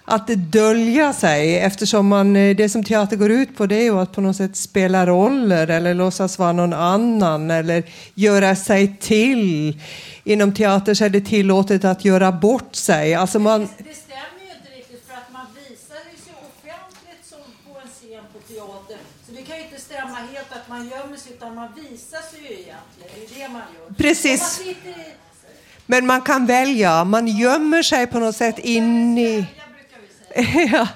[0.09, 3.99] att dölja sig eftersom man, eh, det som teater går ut på det är ju
[3.99, 7.83] att på något sätt spela roller eller låtsas vara någon annan eller
[8.15, 9.81] göra sig till.
[10.25, 13.15] Inom teater så är det tillåtet att göra bort sig.
[13.15, 13.61] Alltså man...
[13.61, 18.25] det, stämmer ju inte riktigt för att man visar sig offentligt som på en scen
[18.33, 18.99] på teater.
[19.27, 22.41] Så det kan ju inte stämma helt att man gömmer sig utan man visar sig
[22.41, 23.11] ju egentligen.
[23.29, 23.95] Det är det man gör.
[23.95, 24.61] Precis.
[25.87, 27.05] Men man kan välja.
[27.05, 29.47] Man gömmer sig på något sätt in i...
[30.73, 30.89] ja.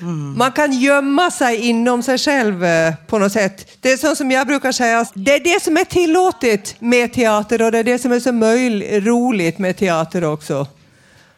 [0.00, 0.38] Mm.
[0.38, 3.76] Man kan gömma sig inom sig själv eh, på något sätt.
[3.80, 7.62] Det är så som jag brukar säga, det är det som är tillåtet med teater
[7.62, 10.54] och det är det som är så möjligt, roligt med teater också.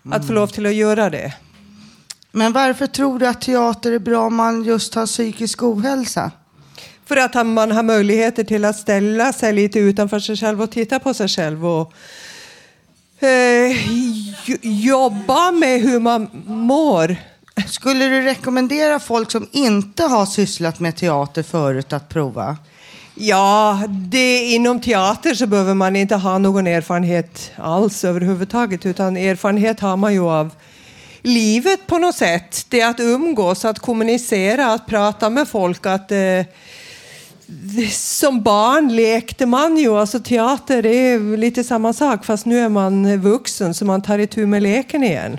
[0.05, 0.19] Mm.
[0.19, 1.33] Att få lov till att göra det.
[2.33, 6.31] Men varför tror du att teater är bra om man just har psykisk ohälsa?
[7.07, 10.99] För att man har möjligheter till att ställa sig lite utanför sig själv och titta
[10.99, 11.67] på sig själv.
[11.67, 11.93] Och,
[13.21, 13.77] eh,
[14.63, 17.17] jobba med hur man mår.
[17.69, 22.57] Skulle du rekommendera folk som inte har sysslat med teater förut att prova?
[23.15, 29.81] Ja, det, inom teater så behöver man inte ha någon erfarenhet alls överhuvudtaget, utan erfarenhet
[29.81, 30.51] har man ju av
[31.23, 32.67] livet på något sätt.
[32.69, 36.45] Det är att umgås, att kommunicera, att prata med folk, att eh,
[37.93, 43.21] som barn lekte man ju, alltså teater är lite samma sak fast nu är man
[43.21, 45.39] vuxen så man tar itu med leken igen.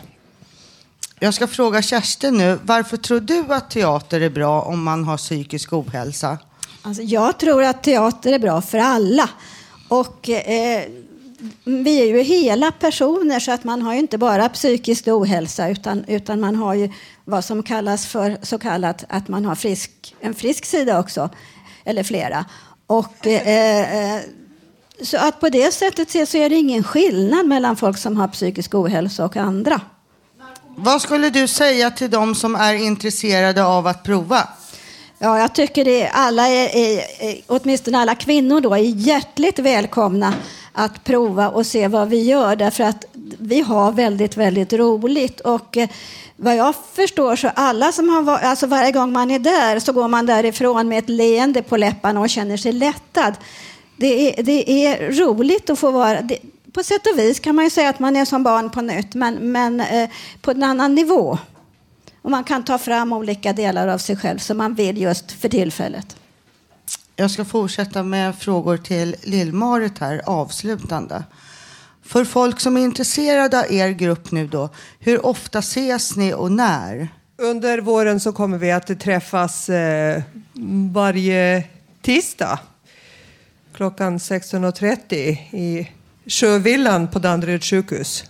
[1.24, 5.18] Jag ska fråga Kerstin nu, varför tror du att teater är bra om man har
[5.18, 6.38] psykisk ohälsa?
[6.82, 9.30] Alltså, jag tror att teater är bra för alla.
[9.88, 10.84] Och eh,
[11.64, 16.06] vi är ju hela personer så att man har ju inte bara psykisk ohälsa utan,
[16.08, 16.92] utan man har ju
[17.26, 21.30] vad som kallas för så kallat att man har frisk, en frisk sida också,
[21.84, 22.46] eller flera.
[22.88, 24.22] Och, eh, eh,
[25.02, 28.76] så att på det sättet så är det ingen skillnad mellan folk som har psykisk
[28.76, 29.82] ohälsa och andra.
[30.76, 34.48] Vad skulle du säga till de som är intresserade av att prova?
[35.20, 40.34] Ja, jag tycker det alla är, är, är, åtminstone alla kvinnor då, är hjärtligt välkomna
[40.74, 43.06] att prova och se vad vi gör därför att
[43.40, 45.90] vi har väldigt, väldigt roligt och eh,
[46.36, 49.94] vad jag förstår så alla som har varit, alltså varje gång man är där så
[49.94, 53.34] går man därifrån med ett leende på läpparna och känner sig lättad.
[53.98, 56.38] Det är, det är roligt att få vara, det,
[56.74, 59.14] på sätt och vis kan man ju säga att man är som barn på nytt
[59.14, 60.10] men, men eh,
[60.42, 61.38] på en annan nivå.
[62.22, 65.50] Och man kan ta fram olika delar av sig själv som man vill just för
[65.50, 66.16] tillfället.
[67.16, 71.24] Jag ska fortsätta med frågor till Lill-Marit här, avslutande.
[72.04, 74.70] För folk som är intresserade av er grupp nu då,
[75.00, 77.08] hur ofta ses ni och när?
[77.38, 80.22] Under våren så kommer vi att träffas eh,
[80.94, 81.64] varje
[82.02, 82.60] tisdag
[83.74, 85.14] klockan 16.30
[85.56, 85.92] i
[86.32, 88.24] Sjövillan på Danderyds sjukhus.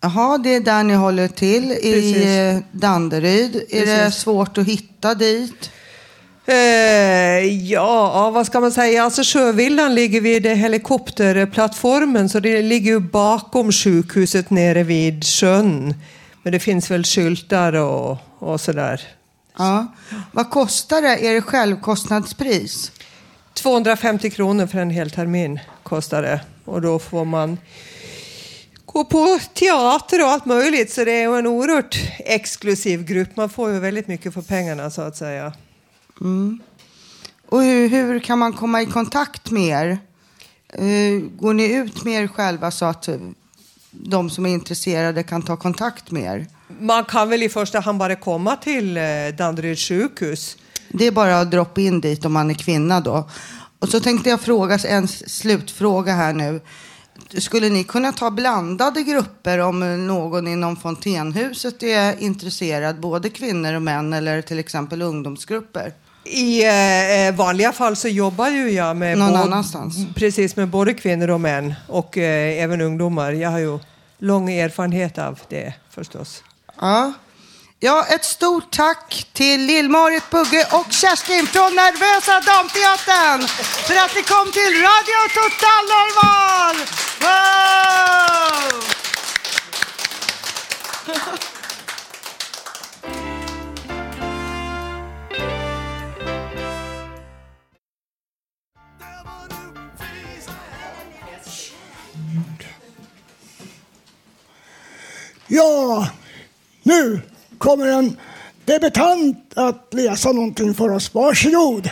[0.00, 2.26] Jaha, det är där ni håller till i Precis.
[2.26, 3.56] eh, Danderyd.
[3.70, 4.20] Är det Precis.
[4.20, 5.70] svårt att hitta dit?
[6.46, 6.54] Eh,
[7.70, 9.04] ja, vad ska man säga?
[9.04, 15.94] Alltså Sjövillan ligger vid helikopterplattformen så det ligger ju bakom sjukhuset nere vid sjön.
[16.42, 19.00] Men det finns väl skyltar och, och sådär.
[19.58, 19.86] Ja.
[20.32, 21.26] Vad kostar det?
[21.28, 22.92] Är det självkostnadspris?
[23.54, 26.40] 250 kronor för en hel termin kostar det.
[26.64, 27.58] Och då får man
[28.86, 30.92] gå på teater och allt möjligt.
[30.92, 33.36] Så det är ju en oerhört exklusiv grupp.
[33.36, 35.52] Man får ju väldigt mycket för pengarna så att säga.
[36.20, 36.60] Mm.
[37.48, 39.98] Och hur, hur kan man komma i kontakt med er?
[40.68, 43.16] Eh, går ni ut med er själva så att eh,
[43.90, 46.46] de som är intresserade kan ta kontakt med er?
[46.80, 49.02] Man kan väl i första hand bara komma till eh,
[49.38, 50.56] Danderyds sjukhus.
[50.96, 53.28] Det är bara att droppa in dit om man är kvinna då.
[53.78, 56.60] Och så tänkte jag fråga en slutfråga här nu.
[57.38, 63.74] Skulle ni kunna ta blandade grupper om eh, någon inom Fontänhuset är intresserad, både kvinnor
[63.74, 65.92] och män eller till exempel ungdomsgrupper?
[66.24, 69.96] I eh, vanliga fall så jobbar ju jag med, Någon både- annanstans?
[70.14, 73.32] precis, med både kvinnor och män och eh, även ungdomar.
[73.32, 73.78] Jag har ju
[74.18, 76.42] lång erfarenhet av det förstås.
[76.80, 77.12] Ja.
[77.84, 83.48] Ja, ett stort tack till Lill-Marit Bugge och Kerstin från Nervösa Damteatern
[83.86, 86.76] för att ni kom till Radio Total Normal!
[87.20, 88.84] Wow!
[105.46, 106.08] Ja,
[106.82, 107.22] nu
[107.64, 108.16] kommer en
[108.64, 111.14] debutant att läsa någonting för oss.
[111.14, 111.90] Varsågod.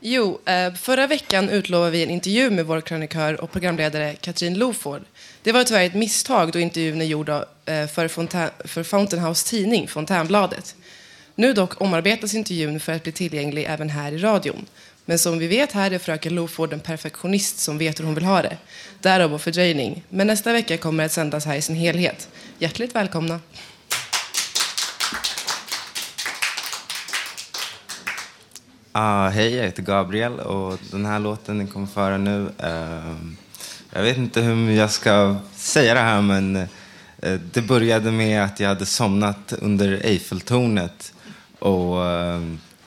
[0.00, 5.02] Jo, eh, förra veckan utlovade vi en intervju med vår krönikör och programledare Katrin Loford.
[5.42, 8.08] Det var tyvärr ett misstag då intervjun är gjord eh, för,
[8.68, 10.74] för Fountain House Tidning, Fontänbladet.
[11.34, 14.66] Nu dock omarbetas intervjun för att bli tillgänglig även här i radion.
[15.04, 18.24] Men som vi vet här är fröken Loford en perfektionist som vet hur hon vill
[18.24, 18.56] ha det.
[19.00, 20.04] Därav vår fördröjning.
[20.08, 22.28] Men nästa vecka kommer det att sändas här i sin helhet.
[22.58, 23.40] Hjärtligt välkomna.
[29.00, 32.52] Ah, hej, jag heter Gabriel och den här låten ni kommer föra nu.
[32.58, 33.14] eh,
[33.92, 36.56] jag vet inte hur jag ska säga det här men
[37.18, 41.12] eh, det började med att jag hade somnat under Eiffeltornet
[41.58, 42.40] och eh,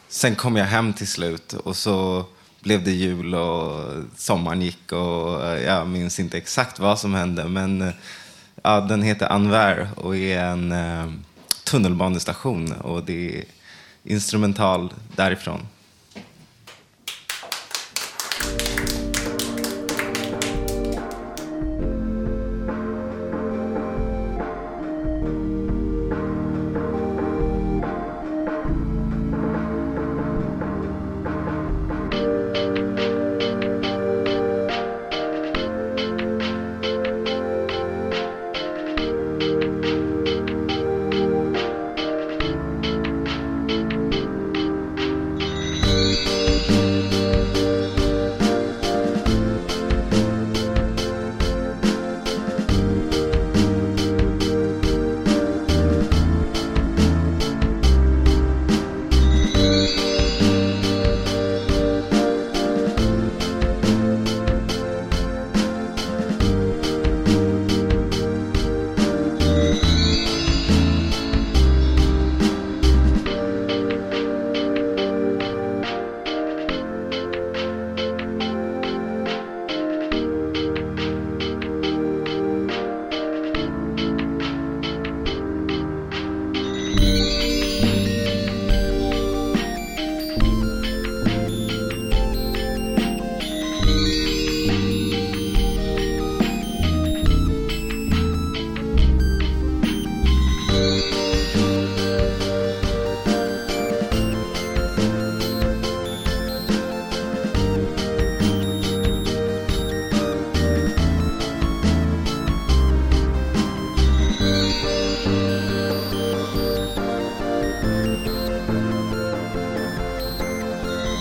[0.09, 2.25] sen kom jag hem till slut och så
[2.59, 3.83] blev det jul och
[4.17, 7.93] sommaren gick och eh, jag minns inte exakt vad som hände men eh,
[8.63, 11.11] ja, den heter Anver och är en eh,
[11.63, 13.43] tunnelbanestation och det är
[14.03, 15.67] instrumental därifrån.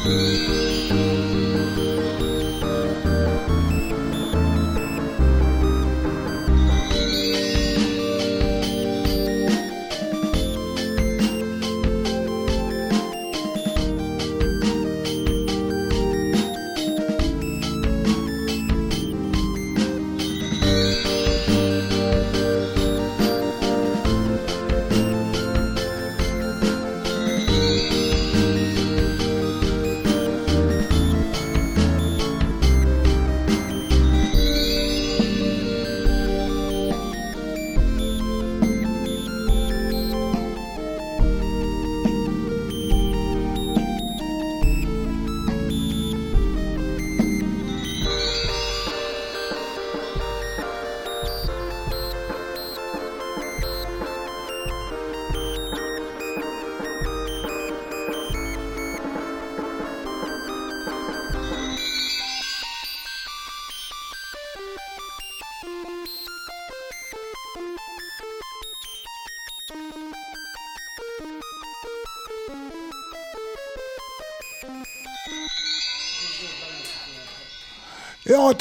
[0.04, 1.29] Ja,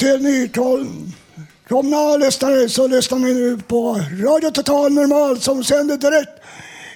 [0.00, 6.42] till nykomna lyssnare så lyssnar ni nu på Radio Total Normal som sänder direkt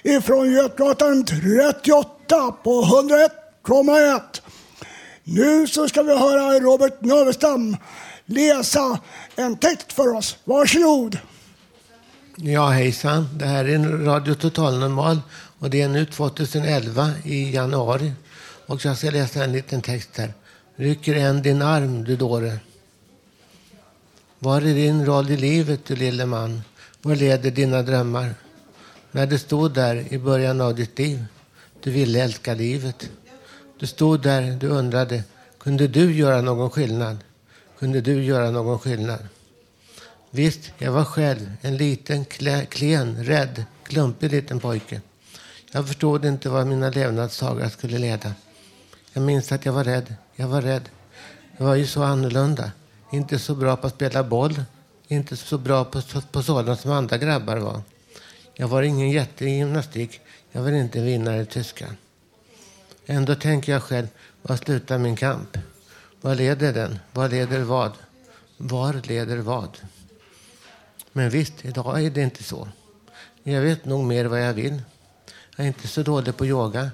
[0.03, 2.83] ifrån Götgatan 38 på
[3.65, 4.21] 101,1.
[5.23, 7.77] Nu så ska vi höra Robert Növestam
[8.25, 8.99] läsa
[9.35, 10.37] en text för oss.
[10.43, 11.17] Varsågod.
[12.35, 13.29] Ja, hejsan.
[13.33, 15.21] Det här är Radio Total Normal
[15.59, 18.13] och det är nu 2011 i januari.
[18.65, 20.33] Och jag ska läsa en liten text här.
[20.75, 22.59] Rycker än din arm, du dåre.
[24.45, 26.61] Var är din roll i livet, du lille man?
[27.01, 28.35] Var leder dina drömmar?
[29.11, 31.25] När du stod där i början av ditt liv,
[31.83, 33.09] du ville älska livet.
[33.79, 35.23] Du stod där, du undrade,
[35.59, 37.17] kunde du göra någon skillnad?
[37.79, 39.27] Kunde du göra någon skillnad?
[40.31, 42.25] Visst, jag var själv en liten,
[42.69, 45.01] klen, rädd, klumpig liten pojke.
[45.71, 48.33] Jag förstod inte vad mina levnadsdagar skulle leda.
[49.13, 50.15] Jag minns att jag var rädd.
[50.35, 50.89] Jag var rädd.
[51.57, 52.71] Jag var ju så annorlunda.
[53.15, 54.63] Inte så bra på att spela boll.
[55.07, 56.01] Inte så bra på,
[56.31, 57.81] på sådant som andra grabbar var.
[58.53, 60.19] Jag var ingen jätte i gymnastik.
[60.51, 61.85] Jag var inte vinna vinnare i tyska.
[63.05, 64.07] Ändå tänker jag själv,
[64.41, 65.57] var slutar min kamp?
[66.21, 66.99] Var leder den?
[67.11, 67.91] Vad leder vad?
[68.57, 69.77] Var leder vad?
[71.11, 72.67] Men visst, idag är det inte så.
[73.43, 74.81] Jag vet nog mer vad jag vill.
[75.55, 76.91] Jag är inte så dålig på yoga.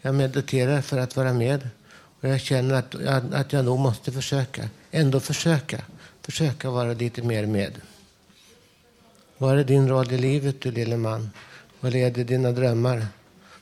[0.00, 1.68] Jag mediterar för att vara med.
[2.20, 2.94] Och jag känner att,
[3.32, 4.68] att jag nog måste försöka.
[4.90, 5.82] Ändå försöka.
[6.22, 7.72] Försöka vara lite mer med.
[9.38, 11.30] Vad är din roll i livet, du lille man?
[11.80, 13.06] Vad leder dina drömmar?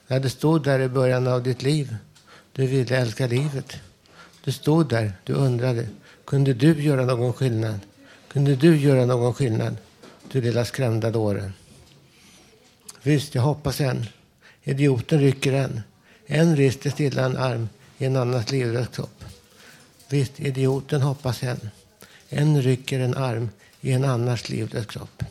[0.07, 1.97] När du stod där i början av ditt liv.
[2.53, 3.77] Du ville älska livet.
[4.45, 5.87] Du stod där, du undrade.
[6.25, 7.81] Kunde du göra någon skillnad?
[8.29, 9.77] Kunde du göra någon skillnad?
[10.33, 11.53] Du lilla skrämda dåre.
[13.03, 14.07] Visst, jag hoppas än.
[14.63, 15.81] Idioten rycker än.
[16.27, 17.69] En rister stilla en arm
[17.99, 19.25] i en annans livlös kropp.
[20.09, 21.71] Visst, idioten hoppas än.
[22.29, 25.23] En rycker en arm i en annars livlös kropp.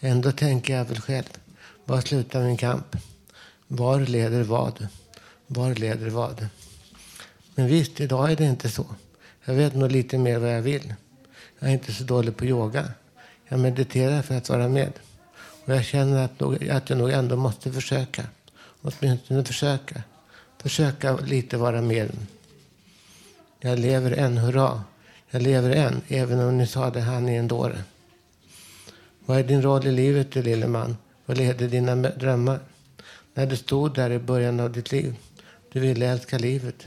[0.00, 1.38] Ändå tänker jag väl själv.
[1.84, 2.96] Var slutar min kamp?
[3.68, 4.88] Var leder vad?
[5.46, 6.48] Var leder vad?
[7.54, 8.86] Men visst, idag är det inte så.
[9.44, 10.94] Jag vet nog lite mer vad jag vill.
[11.58, 12.88] Jag är inte så dålig på yoga.
[13.48, 14.92] Jag mediterar för att vara med.
[15.64, 18.26] Och jag känner att, att jag nog ändå måste försöka.
[18.82, 20.02] Åtminstone försöka.
[20.62, 22.10] Försöka lite vara med.
[23.60, 24.84] Jag lever än, hurra.
[25.30, 27.82] Jag lever än, även om ni sa det, han är en dåre.
[29.26, 30.96] Vad är din roll i livet, du lille man?
[31.26, 32.60] Vad leder dina drömmar?
[33.34, 35.14] När du stod där i början av ditt liv.
[35.72, 36.86] Du ville älska livet.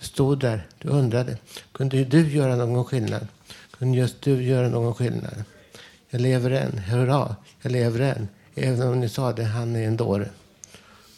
[0.00, 1.38] Du stod där, du undrade.
[1.72, 3.26] Kunde du göra någon skillnad?
[3.78, 5.44] Kunde just du göra någon skillnad?
[6.10, 8.28] Jag lever än, hurra, jag lever än.
[8.54, 10.28] Även om ni sa det, han är en dåre.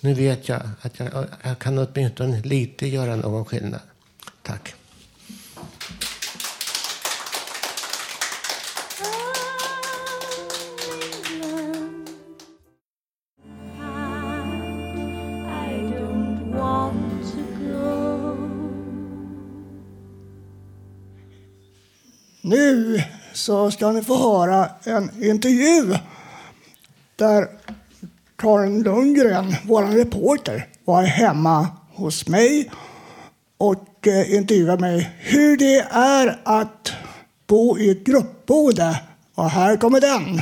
[0.04, 3.80] Nu vet jag att jag, jag kan åtminstone lite göra någon skillnad.
[4.42, 4.74] Tack.
[22.40, 23.02] Nu
[23.32, 25.94] så ska ni få höra en intervju
[27.16, 27.63] där
[28.36, 32.70] Karin Lundgren, vår reporter, var hemma hos mig
[33.58, 36.92] och eh, intervjuade mig hur det är att
[37.46, 39.00] bo i ett gruppboende.
[39.34, 40.40] Och här kommer den.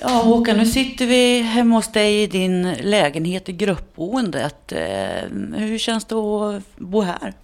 [0.00, 4.72] Ja, Håkan, nu sitter vi hemma hos dig i din lägenhet i gruppboendet.
[4.72, 7.34] Eh, Hur känns det att bo här?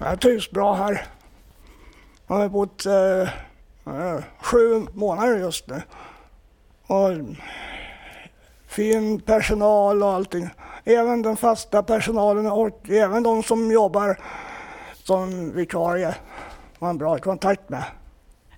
[0.00, 1.06] Jag trivs bra här.
[2.26, 3.28] Jag har bott eh, eh,
[4.40, 5.82] sju månader just nu.
[6.86, 7.10] Och
[8.68, 10.50] fin personal och allting.
[10.84, 14.18] Även den fasta personalen och även de som jobbar
[15.04, 16.14] som vikarie
[16.78, 17.84] har en bra kontakt med.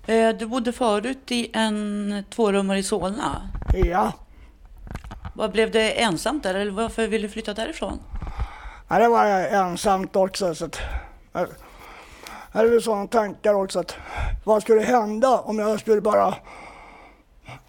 [0.07, 3.49] Eh, Du bodde förut i en tvårummare i Solna.
[3.73, 4.11] Ja.
[5.35, 7.99] Vad blev det ensamt där, eller varför ville du flytta därifrån?
[8.87, 10.55] Ja, det var ensamt också.
[10.55, 10.77] Så att,
[12.53, 13.95] hade väl sådana tankar också att
[14.43, 16.35] vad skulle hända om jag skulle bara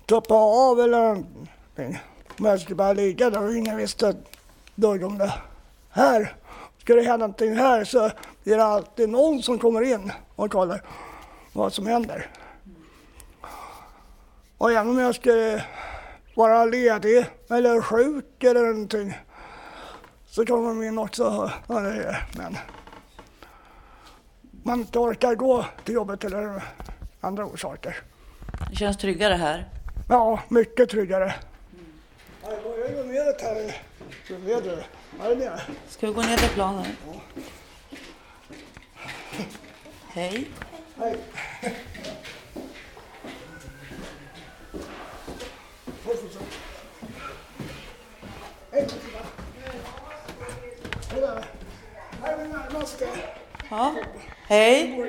[0.06, 2.02] tuppa av eller någonting.
[2.38, 4.26] Om jag skulle bara ligga där och ingen visste ett
[4.74, 5.32] dugg om det.
[5.90, 6.36] Här,
[6.78, 8.04] skulle det hända någonting här så
[8.44, 10.82] är det alltid någon som kommer in och kollar
[11.52, 12.30] vad som händer.
[14.58, 15.64] Och även om jag skulle
[16.34, 19.18] vara ledig eller sjuk eller någonting
[20.26, 21.50] så kommer de in också.
[22.36, 22.56] Men
[24.64, 26.62] man inte orkar gå till jobbet eller
[27.20, 27.96] andra orsaker.
[28.70, 29.68] Det känns tryggare här.
[30.08, 31.34] Ja, mycket tryggare.
[32.42, 32.62] Jag
[35.28, 35.62] går ner här?
[35.88, 36.86] Ska vi gå ner till planen?
[40.08, 40.48] Hej.
[40.96, 41.16] Hej.
[41.60, 41.76] Hej.
[53.70, 53.94] Ja.
[54.46, 55.00] Hej.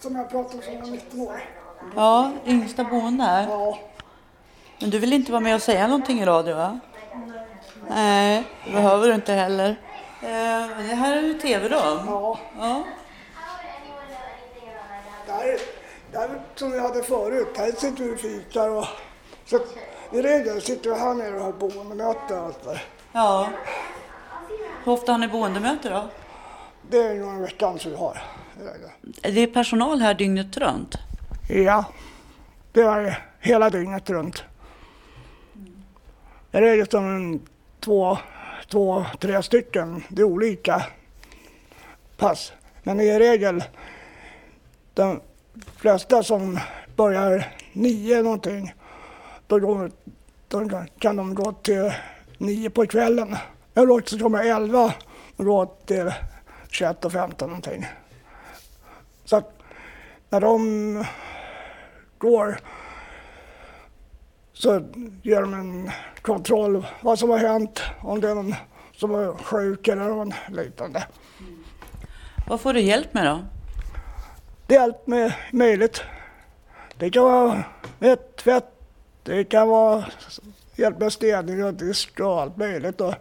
[0.00, 1.40] Som jag pratade om som var 19 år.
[1.96, 3.48] Ja, yngsta boende här.
[4.80, 6.80] Men du vill inte vara med och säga någonting i radio, va?
[7.88, 9.70] Nej, det behöver du inte heller.
[10.22, 12.00] Eh, det här är ju tv-rum.
[12.06, 12.38] Ja.
[12.58, 12.84] ja.
[15.26, 15.58] Där,
[16.12, 18.86] där som vi hade förut, här sitter vi och fikar och
[19.44, 19.60] så
[20.12, 22.82] i regel sitter vi här nere och har boendemöte och allt där.
[23.12, 23.48] Ja.
[24.84, 26.04] Hur ofta har ni boendemöte då?
[26.90, 28.22] Det är några veckan som vi har.
[29.22, 30.94] Det är personal här dygnet runt.
[31.48, 31.84] Ja,
[32.72, 34.44] det är hela dygnet runt.
[36.50, 37.40] Det är liksom en,
[37.80, 38.18] två,
[38.70, 40.04] två, tre stycken.
[40.08, 40.82] Det är olika
[42.16, 42.52] pass.
[42.82, 43.64] Men i regel,
[44.94, 45.20] de
[45.76, 46.58] flesta som
[46.96, 48.74] börjar nio någonting,
[49.46, 49.90] då, går,
[50.48, 51.92] då kan de gå till
[52.38, 53.36] nio på kvällen.
[53.74, 54.94] Eller också kommer elva
[55.36, 56.12] och gå till
[56.74, 57.86] 21 och 15 någonting.
[59.24, 59.58] Så att
[60.30, 61.04] när de
[62.18, 62.60] går
[64.52, 64.82] så
[65.22, 65.90] gör de en
[66.22, 68.54] kontroll vad som har hänt, om det är någon
[68.96, 71.06] som är sjuk eller någon liknande.
[72.46, 73.44] Vad får du hjälp med då?
[74.66, 76.02] Det är allt med möjligt.
[76.98, 77.64] Det kan vara
[77.98, 78.70] med tvätt,
[79.22, 80.04] det kan vara
[80.76, 83.00] hjälp med städning och disk och allt möjligt.
[83.00, 83.14] Och,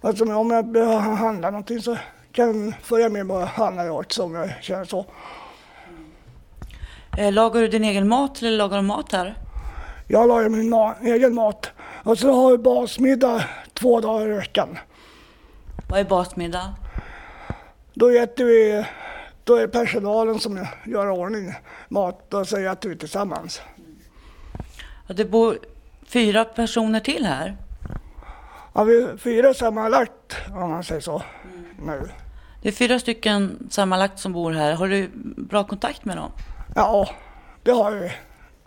[0.00, 1.96] alltså, om jag behöver handla någonting så
[2.34, 5.06] kan följa med och handla också om jag känner så.
[7.18, 9.34] Eh, lagar du din egen mat eller lagar du mat här?
[10.08, 11.70] Jag lagar min ma- egen mat.
[12.02, 14.78] Och så har vi basmiddag två dagar i veckan.
[15.90, 16.74] Vad är basmiddag?
[17.94, 18.84] Då äter vi,
[19.44, 21.54] då är det personalen som gör ordning
[21.88, 23.62] mat och så äter vi tillsammans.
[25.06, 25.58] Ja, det bor
[26.06, 27.56] fyra personer till här.
[28.72, 31.22] Ja, vi är fyra sammanlagt om man säger så
[31.86, 32.08] nu.
[32.64, 34.72] Det är fyra stycken sammanlagt som bor här.
[34.72, 36.32] Har du bra kontakt med dem?
[36.74, 37.10] Ja,
[37.62, 38.12] det har vi.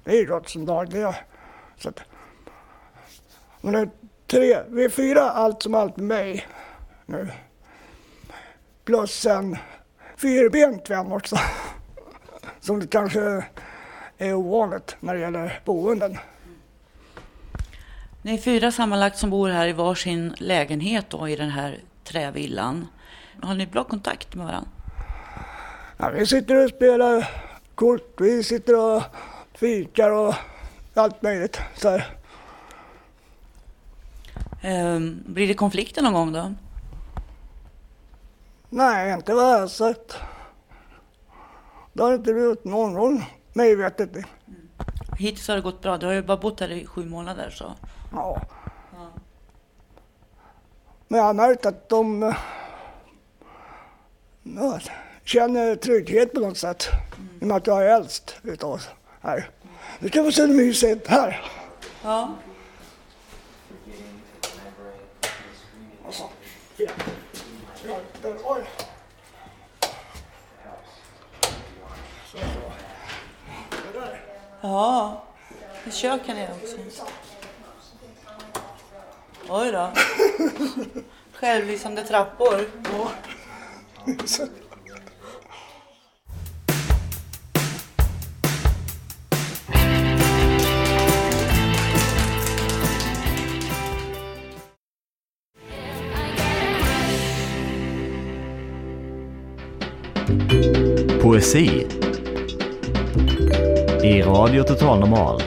[0.03, 1.15] Det är gott som dagliga.
[1.77, 1.99] Så att,
[3.61, 3.89] men det är
[4.27, 6.47] tre, vi är fyra allt som allt med mig
[7.05, 7.27] nu.
[8.85, 9.57] Plus en
[10.17, 11.37] fyrbent vän också.
[12.59, 13.45] Som det kanske
[14.17, 16.17] är ovanligt när det gäller boenden.
[18.21, 22.87] Ni är fyra sammanlagt som bor här i varsin lägenhet då, i den här trävillan.
[23.41, 24.69] Har ni bra kontakt med varandra?
[25.97, 27.29] Ja, vi sitter och spelar
[27.75, 29.03] kort, vi sitter och
[29.53, 30.35] fikar och
[30.93, 31.59] allt möjligt.
[31.75, 32.17] Så här.
[34.61, 36.53] Ehm, blir det konflikter någon gång då?
[38.69, 40.17] Nej, inte vad jag har sett.
[41.93, 44.23] Det har inte blivit någon gång, mig vet inte.
[45.17, 45.97] Hittills har det gått bra.
[45.97, 47.49] Du har ju bara bott här i sju månader.
[47.49, 47.73] Så.
[48.11, 48.41] Ja.
[51.07, 52.33] Men jag har märkt att de
[54.55, 54.79] ja,
[55.23, 56.87] känner trygghet på något sätt.
[57.39, 58.89] I och med att jag är äldst utav oss
[59.21, 59.49] här.
[60.07, 61.41] Ska vi se hur mysigt här.
[62.03, 62.33] Ja.
[66.05, 66.23] Alltså,
[66.77, 66.89] ja.
[67.87, 67.97] Ja.
[72.31, 72.71] Så, så.
[73.93, 74.17] Det.
[74.61, 75.23] Ja,
[75.87, 76.77] i kök kan jag också.
[79.49, 79.91] Oj då.
[81.33, 82.65] Självlysande trappor.
[101.21, 101.87] Poesi
[104.03, 105.41] i Radio Total Normal.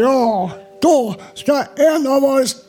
[0.00, 0.50] Ja,
[0.82, 2.65] då ska en av oss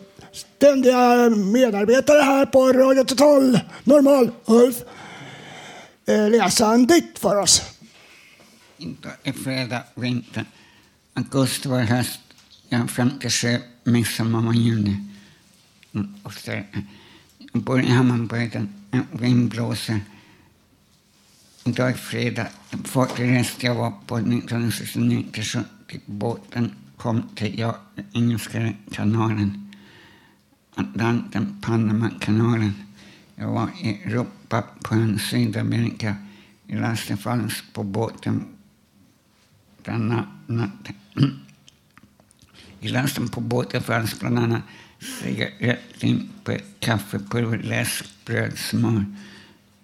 [0.57, 4.75] ständiga medarbetare här på Radio Total Normal, Ulf,
[6.05, 7.61] eh, läsa en dikt för oss.
[8.77, 10.45] Inte är fredag, vinter.
[11.13, 12.19] Augusti var höst.
[12.69, 14.97] Jag 57, midsommar var juni.
[16.23, 18.73] Och så, jag bor i Hammarbyhöjden.
[18.91, 20.01] En eh, vind blåser.
[21.65, 22.47] Idag är fredag.
[22.83, 25.65] första reste jag var på 1969 till 70.
[26.05, 27.75] Båten kom till jag,
[28.13, 29.66] Engelska kanalen.
[30.77, 32.73] Atlanten, Panamakanalen.
[33.35, 36.15] Jag var i Europa på en Sydamerika.
[36.67, 38.45] I lasten Falls på båten
[39.83, 40.69] bland annat
[42.79, 44.61] i lasten på båten fanns bland annat
[44.99, 49.05] cigarettlimpor, kaffepulver, läsk, bröd, smör,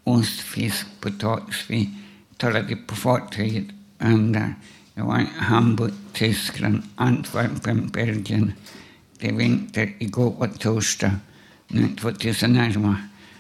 [0.04, 1.66] ost, fisk, potatis.
[1.68, 1.90] Vi
[2.38, 3.66] talade på fartyget
[3.98, 4.54] andra.
[4.94, 8.54] Jag var i Hamburg, Tyskland, Antwerpen, Belgien.
[9.24, 9.94] Det är vinter.
[10.00, 11.12] Igår på torsdag.
[11.68, 12.98] Nu 2011.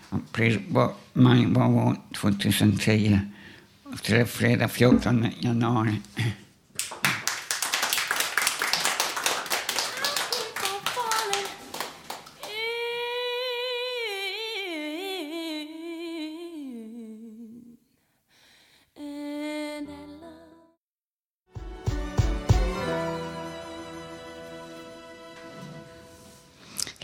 [0.09, 3.19] April var, maj var år 2010.
[3.84, 5.95] Och så fredag 14 januari.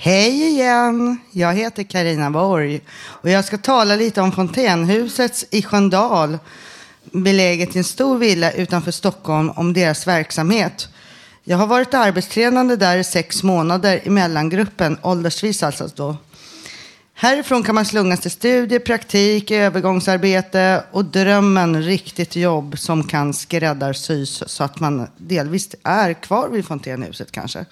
[0.02, 1.18] Hej igen!
[1.32, 6.38] Jag heter Karina Borg och jag ska tala lite om Fontänhuset i Sköndal,
[7.04, 10.88] beläget i en stor villa utanför Stockholm, om deras verksamhet.
[11.44, 16.18] Jag har varit arbetstränande där i sex månader i mellangruppen, åldersvis alltså då.
[17.14, 24.44] Härifrån kan man slungas till studier, praktik, övergångsarbete och drömmen riktigt jobb som kan skräddarsys
[24.48, 27.66] så att man delvis är kvar vid Fontänhuset kanske.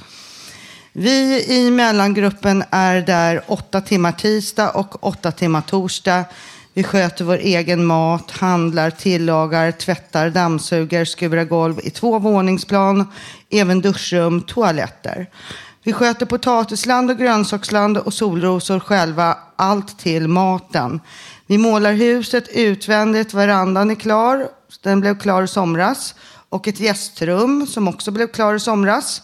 [1.00, 6.26] Vi i mellangruppen är där åtta timmar tisdag och åtta timmar torsdag.
[6.74, 13.08] Vi sköter vår egen mat, handlar, tillagar, tvättar, dammsuger, skurar golv i två våningsplan,
[13.50, 15.30] även duschrum, toaletter.
[15.84, 21.00] Vi sköter potatisland och grönsaksland och solrosor själva, allt till maten.
[21.48, 24.48] Vi målar huset utvändigt, verandan är klar,
[24.84, 26.16] den blev klar i somras.
[26.50, 29.22] Och ett gästrum som också blev klar i somras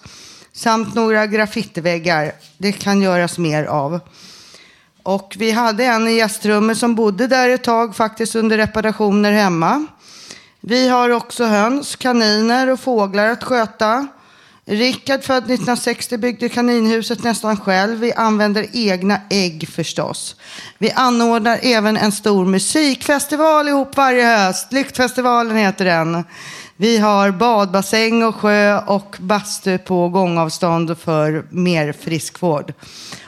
[0.54, 2.32] samt några graffitiväggar.
[2.58, 4.00] Det kan göras mer av.
[5.04, 9.86] Och vi hade en i gästrummet som bodde där ett tag faktiskt under reparationer hemma.
[10.62, 14.08] Vi har också höns, kaniner och fåglar att sköta.
[14.66, 18.00] Rickard, född 1960, byggde kaninhuset nästan själv.
[18.00, 20.36] Vi använder egna ägg förstås.
[20.78, 24.72] Vi anordnar även en stor musikfestival ihop varje höst.
[24.72, 26.24] Lyktfestivalen heter den.
[26.78, 32.74] Vi har badbassäng och sjö och bastu på gångavstånd för mer friskvård.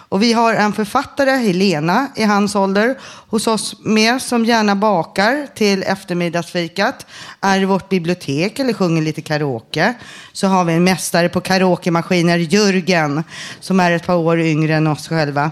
[0.09, 5.47] Och vi har en författare, Helena, i hans ålder, hos oss med som gärna bakar
[5.55, 7.05] till eftermiddagsfikat,
[7.41, 9.93] är i vårt bibliotek eller sjunger lite karaoke.
[10.33, 13.23] Så har vi en mästare på karaokemaskiner, Jörgen,
[13.59, 15.51] som är ett par år yngre än oss själva.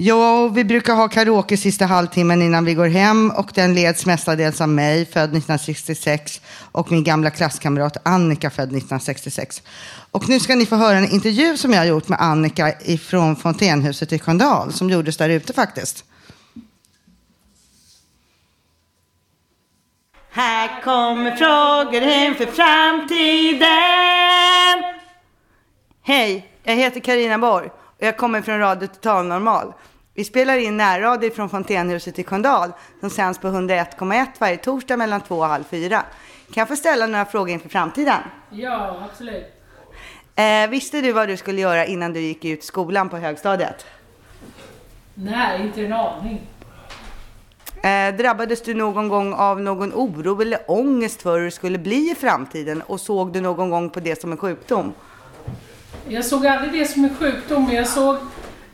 [0.00, 4.60] Ja, vi brukar ha karaoke sista halvtimmen innan vi går hem och den leds mestadels
[4.60, 6.40] av mig, född 1966,
[6.72, 9.62] och min gamla klasskamrat Annika, född 1966.
[10.10, 13.36] Och nu ska ni få höra en intervju som jag har gjort med Annika ifrån
[13.36, 16.04] Fontänhuset i Sköndal, som gjordes där ute faktiskt.
[20.30, 23.68] Här kommer frågor inför framtiden.
[26.02, 29.72] Hej, jag heter Karina Borg och jag kommer från Radio Total Normal.
[30.18, 35.20] Vi spelar in närradio från Fontänhuset i Sköndal som sänds på 101,1 varje torsdag mellan
[35.20, 36.02] två och halv fyra.
[36.52, 38.20] Kan jag få ställa några frågor inför framtiden?
[38.50, 39.44] Ja, absolut.
[40.34, 43.86] Eh, visste du vad du skulle göra innan du gick ut skolan på högstadiet?
[45.14, 46.40] Nej, inte en aning.
[47.82, 52.10] Eh, drabbades du någon gång av någon oro eller ångest för hur det skulle bli
[52.10, 54.92] i framtiden och såg du någon gång på det som en sjukdom?
[56.08, 58.16] Jag såg aldrig det som en sjukdom, men jag såg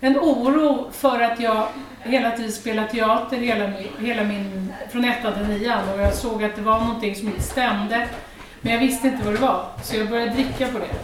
[0.00, 1.66] en oro för att jag
[2.02, 6.44] hela tiden spelar teater hela min, hela min, från ettan till nian och jag såg
[6.44, 8.08] att det var någonting som inte stämde.
[8.60, 10.94] Men jag visste inte vad det var, så jag började dricka på det.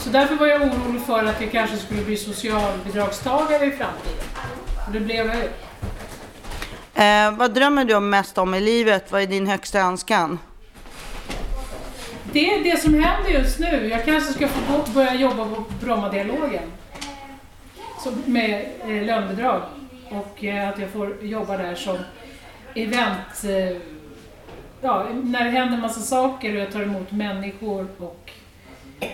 [0.00, 4.24] Så därför var jag orolig för att jag kanske skulle bli socialbidragstagare i framtiden.
[4.86, 5.48] Och det blev jag ju.
[7.02, 9.12] Eh, vad drömmer du om mest om i livet?
[9.12, 10.38] Vad är din högsta önskan?
[12.32, 13.88] Det är det som händer just nu.
[13.88, 16.62] Jag kanske ska få börja jobba på Brommadialogen.
[18.26, 19.62] Med eh, lönebidrag.
[20.10, 21.98] Och eh, att jag får jobba där som
[22.74, 23.44] event...
[23.44, 23.76] Eh,
[24.80, 28.30] ja, när det händer en massa saker och jag tar emot människor och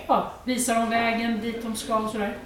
[0.06, 2.36] ja, visar dem vägen dit de ska och sådär.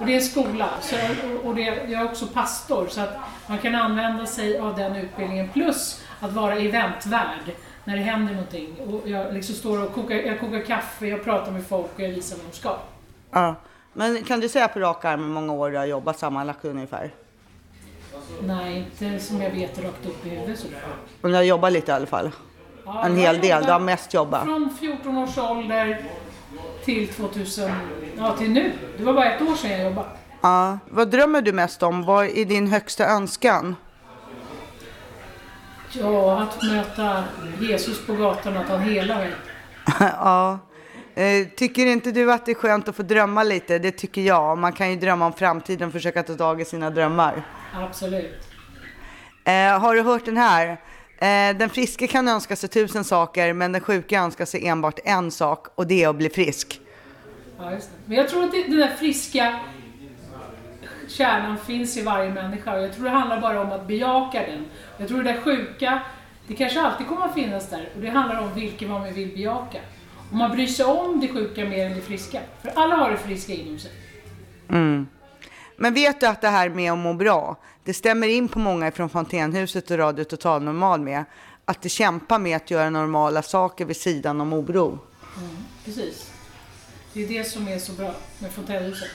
[0.00, 0.68] Och det är skola.
[0.80, 3.16] Så, och- och det, jag är också pastor så att
[3.46, 7.52] man kan använda sig av den utbildningen plus att vara eventvärd
[7.84, 8.74] när det händer någonting.
[8.86, 12.08] Och jag liksom står och kokar, jag kokar kaffe, jag pratar med folk och jag
[12.08, 12.76] visar vad de ska.
[13.30, 13.54] Ja.
[13.92, 17.10] Men kan du säga på rak arm hur många år du har jobbat sammanlagt ungefär?
[18.42, 20.80] Nej, inte som jag vet rakt upp i huvudet sådär.
[21.20, 22.30] Men du har jobbat lite i alla fall?
[22.84, 23.64] Ja, en hel del.
[23.64, 24.44] Du har mest jobbat.
[24.44, 26.02] Från 14 års ålder
[26.84, 27.70] till 2000,
[28.18, 28.72] ja till nu.
[28.98, 30.08] Det var bara ett år sedan jag jobbade.
[30.40, 30.78] Ja.
[30.88, 32.04] Vad drömmer du mest om?
[32.04, 33.76] Vad är din högsta önskan?
[35.92, 37.24] Ja, att möta
[37.60, 39.32] Jesus på gatan, att han helar mig.
[40.00, 40.58] ja.
[41.14, 43.78] Eh, Tycker inte du att det är skönt att få drömma lite?
[43.78, 44.58] Det tycker jag.
[44.58, 47.42] Man kan ju drömma om framtiden och försöka ta tag i sina drömmar.
[47.74, 48.48] Absolut.
[49.44, 50.68] Eh, har du hört den här?
[51.18, 55.30] Eh, den friske kan önska sig tusen saker, men den sjuka önskar sig enbart en
[55.30, 56.80] sak och det är att bli frisk.
[57.58, 57.96] Ja, just det.
[58.06, 59.60] Men jag tror att den där friska
[61.08, 64.64] kärnan finns i varje människa och jag tror det handlar bara om att bejaka den.
[64.98, 66.00] Jag tror det där sjuka,
[66.46, 69.78] det kanske alltid kommer att finnas där och det handlar om vilken man vill bejaka.
[70.30, 72.40] Om man bryr sig om det sjuka mer än det friska.
[72.62, 73.90] För alla har det friska inom sig.
[74.68, 75.06] Mm.
[75.76, 78.90] Men vet du att det här med att må bra, det stämmer in på många
[78.90, 81.24] från Fontänhuset och Radio Total Normal med
[81.64, 84.98] att det kämpar med att göra normala saker vid sidan om oro.
[85.36, 86.32] Mm, precis.
[87.12, 89.08] Det är det som är så bra med Fontänhuset.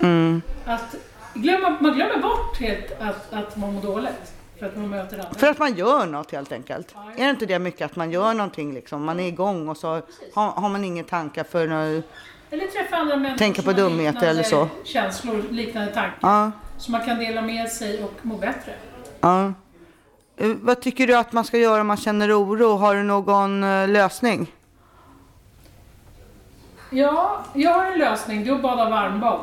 [0.00, 0.42] Mm.
[0.64, 0.94] Att
[1.34, 4.32] glömma, man glömmer bort helt att, att man mår dåligt.
[4.60, 5.38] För att man möter andra.
[5.38, 6.94] För att man gör något helt enkelt.
[7.16, 9.04] Är det inte det mycket att man gör någonting liksom?
[9.04, 9.88] Man är igång och så
[10.34, 12.04] har, har man inga tankar för något.
[12.50, 14.68] Eller träffa andra människor Tänka på dumheter eller så.
[14.84, 16.18] Känslor, liknande tankar.
[16.20, 18.72] Ja, Så man kan dela med sig och må bättre.
[19.20, 19.52] ja.
[20.36, 22.76] Eh, Vad tycker du att man ska göra om man känner oro?
[22.76, 24.52] Har du någon eh, lösning?
[26.90, 28.44] Ja, jag har en lösning.
[28.44, 29.40] Det är att bada varmbad.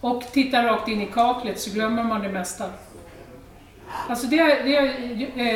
[0.00, 2.64] Och titta rakt in i kaklet så glömmer man det mesta.
[4.08, 4.76] Alltså det, har- det,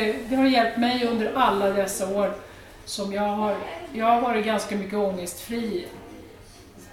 [0.09, 2.33] eh, det har hjälpt mig under alla dessa år
[2.85, 3.55] som jag har...
[3.93, 5.87] Jag har varit ganska mycket ångestfri.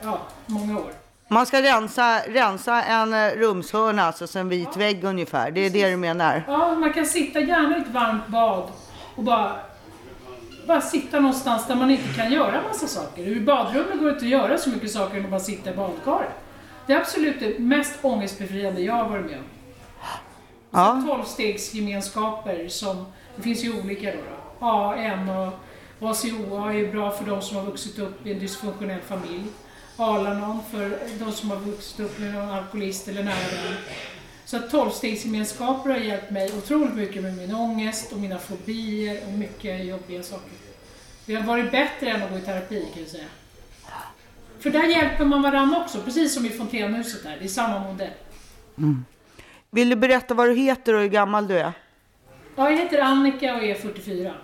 [0.03, 0.91] Ja, många år.
[1.29, 5.51] Man ska rensa, rensa en eh, rumshörna, alltså så en vit vägg ungefär.
[5.51, 6.43] Det är det du menar?
[6.47, 8.69] Ja, man kan sitta gärna i ett varmt bad
[9.17, 9.57] och bara,
[10.67, 13.23] bara sitta någonstans där man inte kan göra massa saker.
[13.29, 15.75] I badrummet går det inte att göra så mycket saker än att bara sitta i
[15.75, 16.31] badkaret.
[16.87, 19.45] Det är absolut det mest ångestbefriande jag har varit med om.
[20.71, 21.03] Ja.
[21.07, 23.07] Tolvstegsgemenskaper som,
[23.37, 24.19] det finns ju olika då.
[24.19, 24.67] då.
[24.67, 25.53] AN och
[26.01, 29.45] ACOA är bra för de som har vuxit upp i en dysfunktionell familj.
[29.97, 33.75] Alanon för de som har vuxit upp med någon alkoholist eller nära vän.
[34.45, 39.33] Så att tolvstegsgemenskaper har hjälpt mig otroligt mycket med min ångest och mina fobier och
[39.33, 40.53] mycket jobbiga saker.
[41.27, 43.25] Det har varit bättre än att gå i terapi kan jag säga.
[44.61, 47.37] För där hjälper man varandra också, precis som i Fontänhuset där.
[47.39, 48.11] Det är samma modell.
[48.79, 49.05] Mm.
[49.71, 51.73] Vill du berätta vad du heter och hur gammal du är?
[52.57, 54.35] Ja, jag heter Annika och är 44.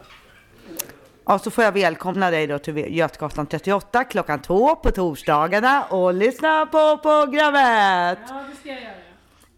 [1.26, 6.14] Ja, så får jag välkomna dig då till Götgatan 38 klockan två på torsdagarna och
[6.14, 8.18] lyssna på programmet.
[8.28, 8.94] Ja, det ska jag göra.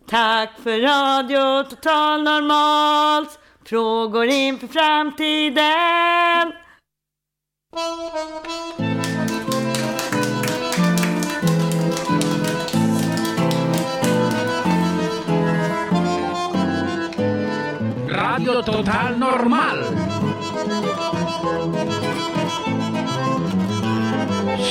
[0.09, 6.53] Tack för Radio Total Normals frågor inför framtiden.
[18.37, 19.85] Radio Total Normal.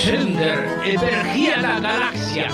[0.04, 2.52] Sänder över hela galaxen.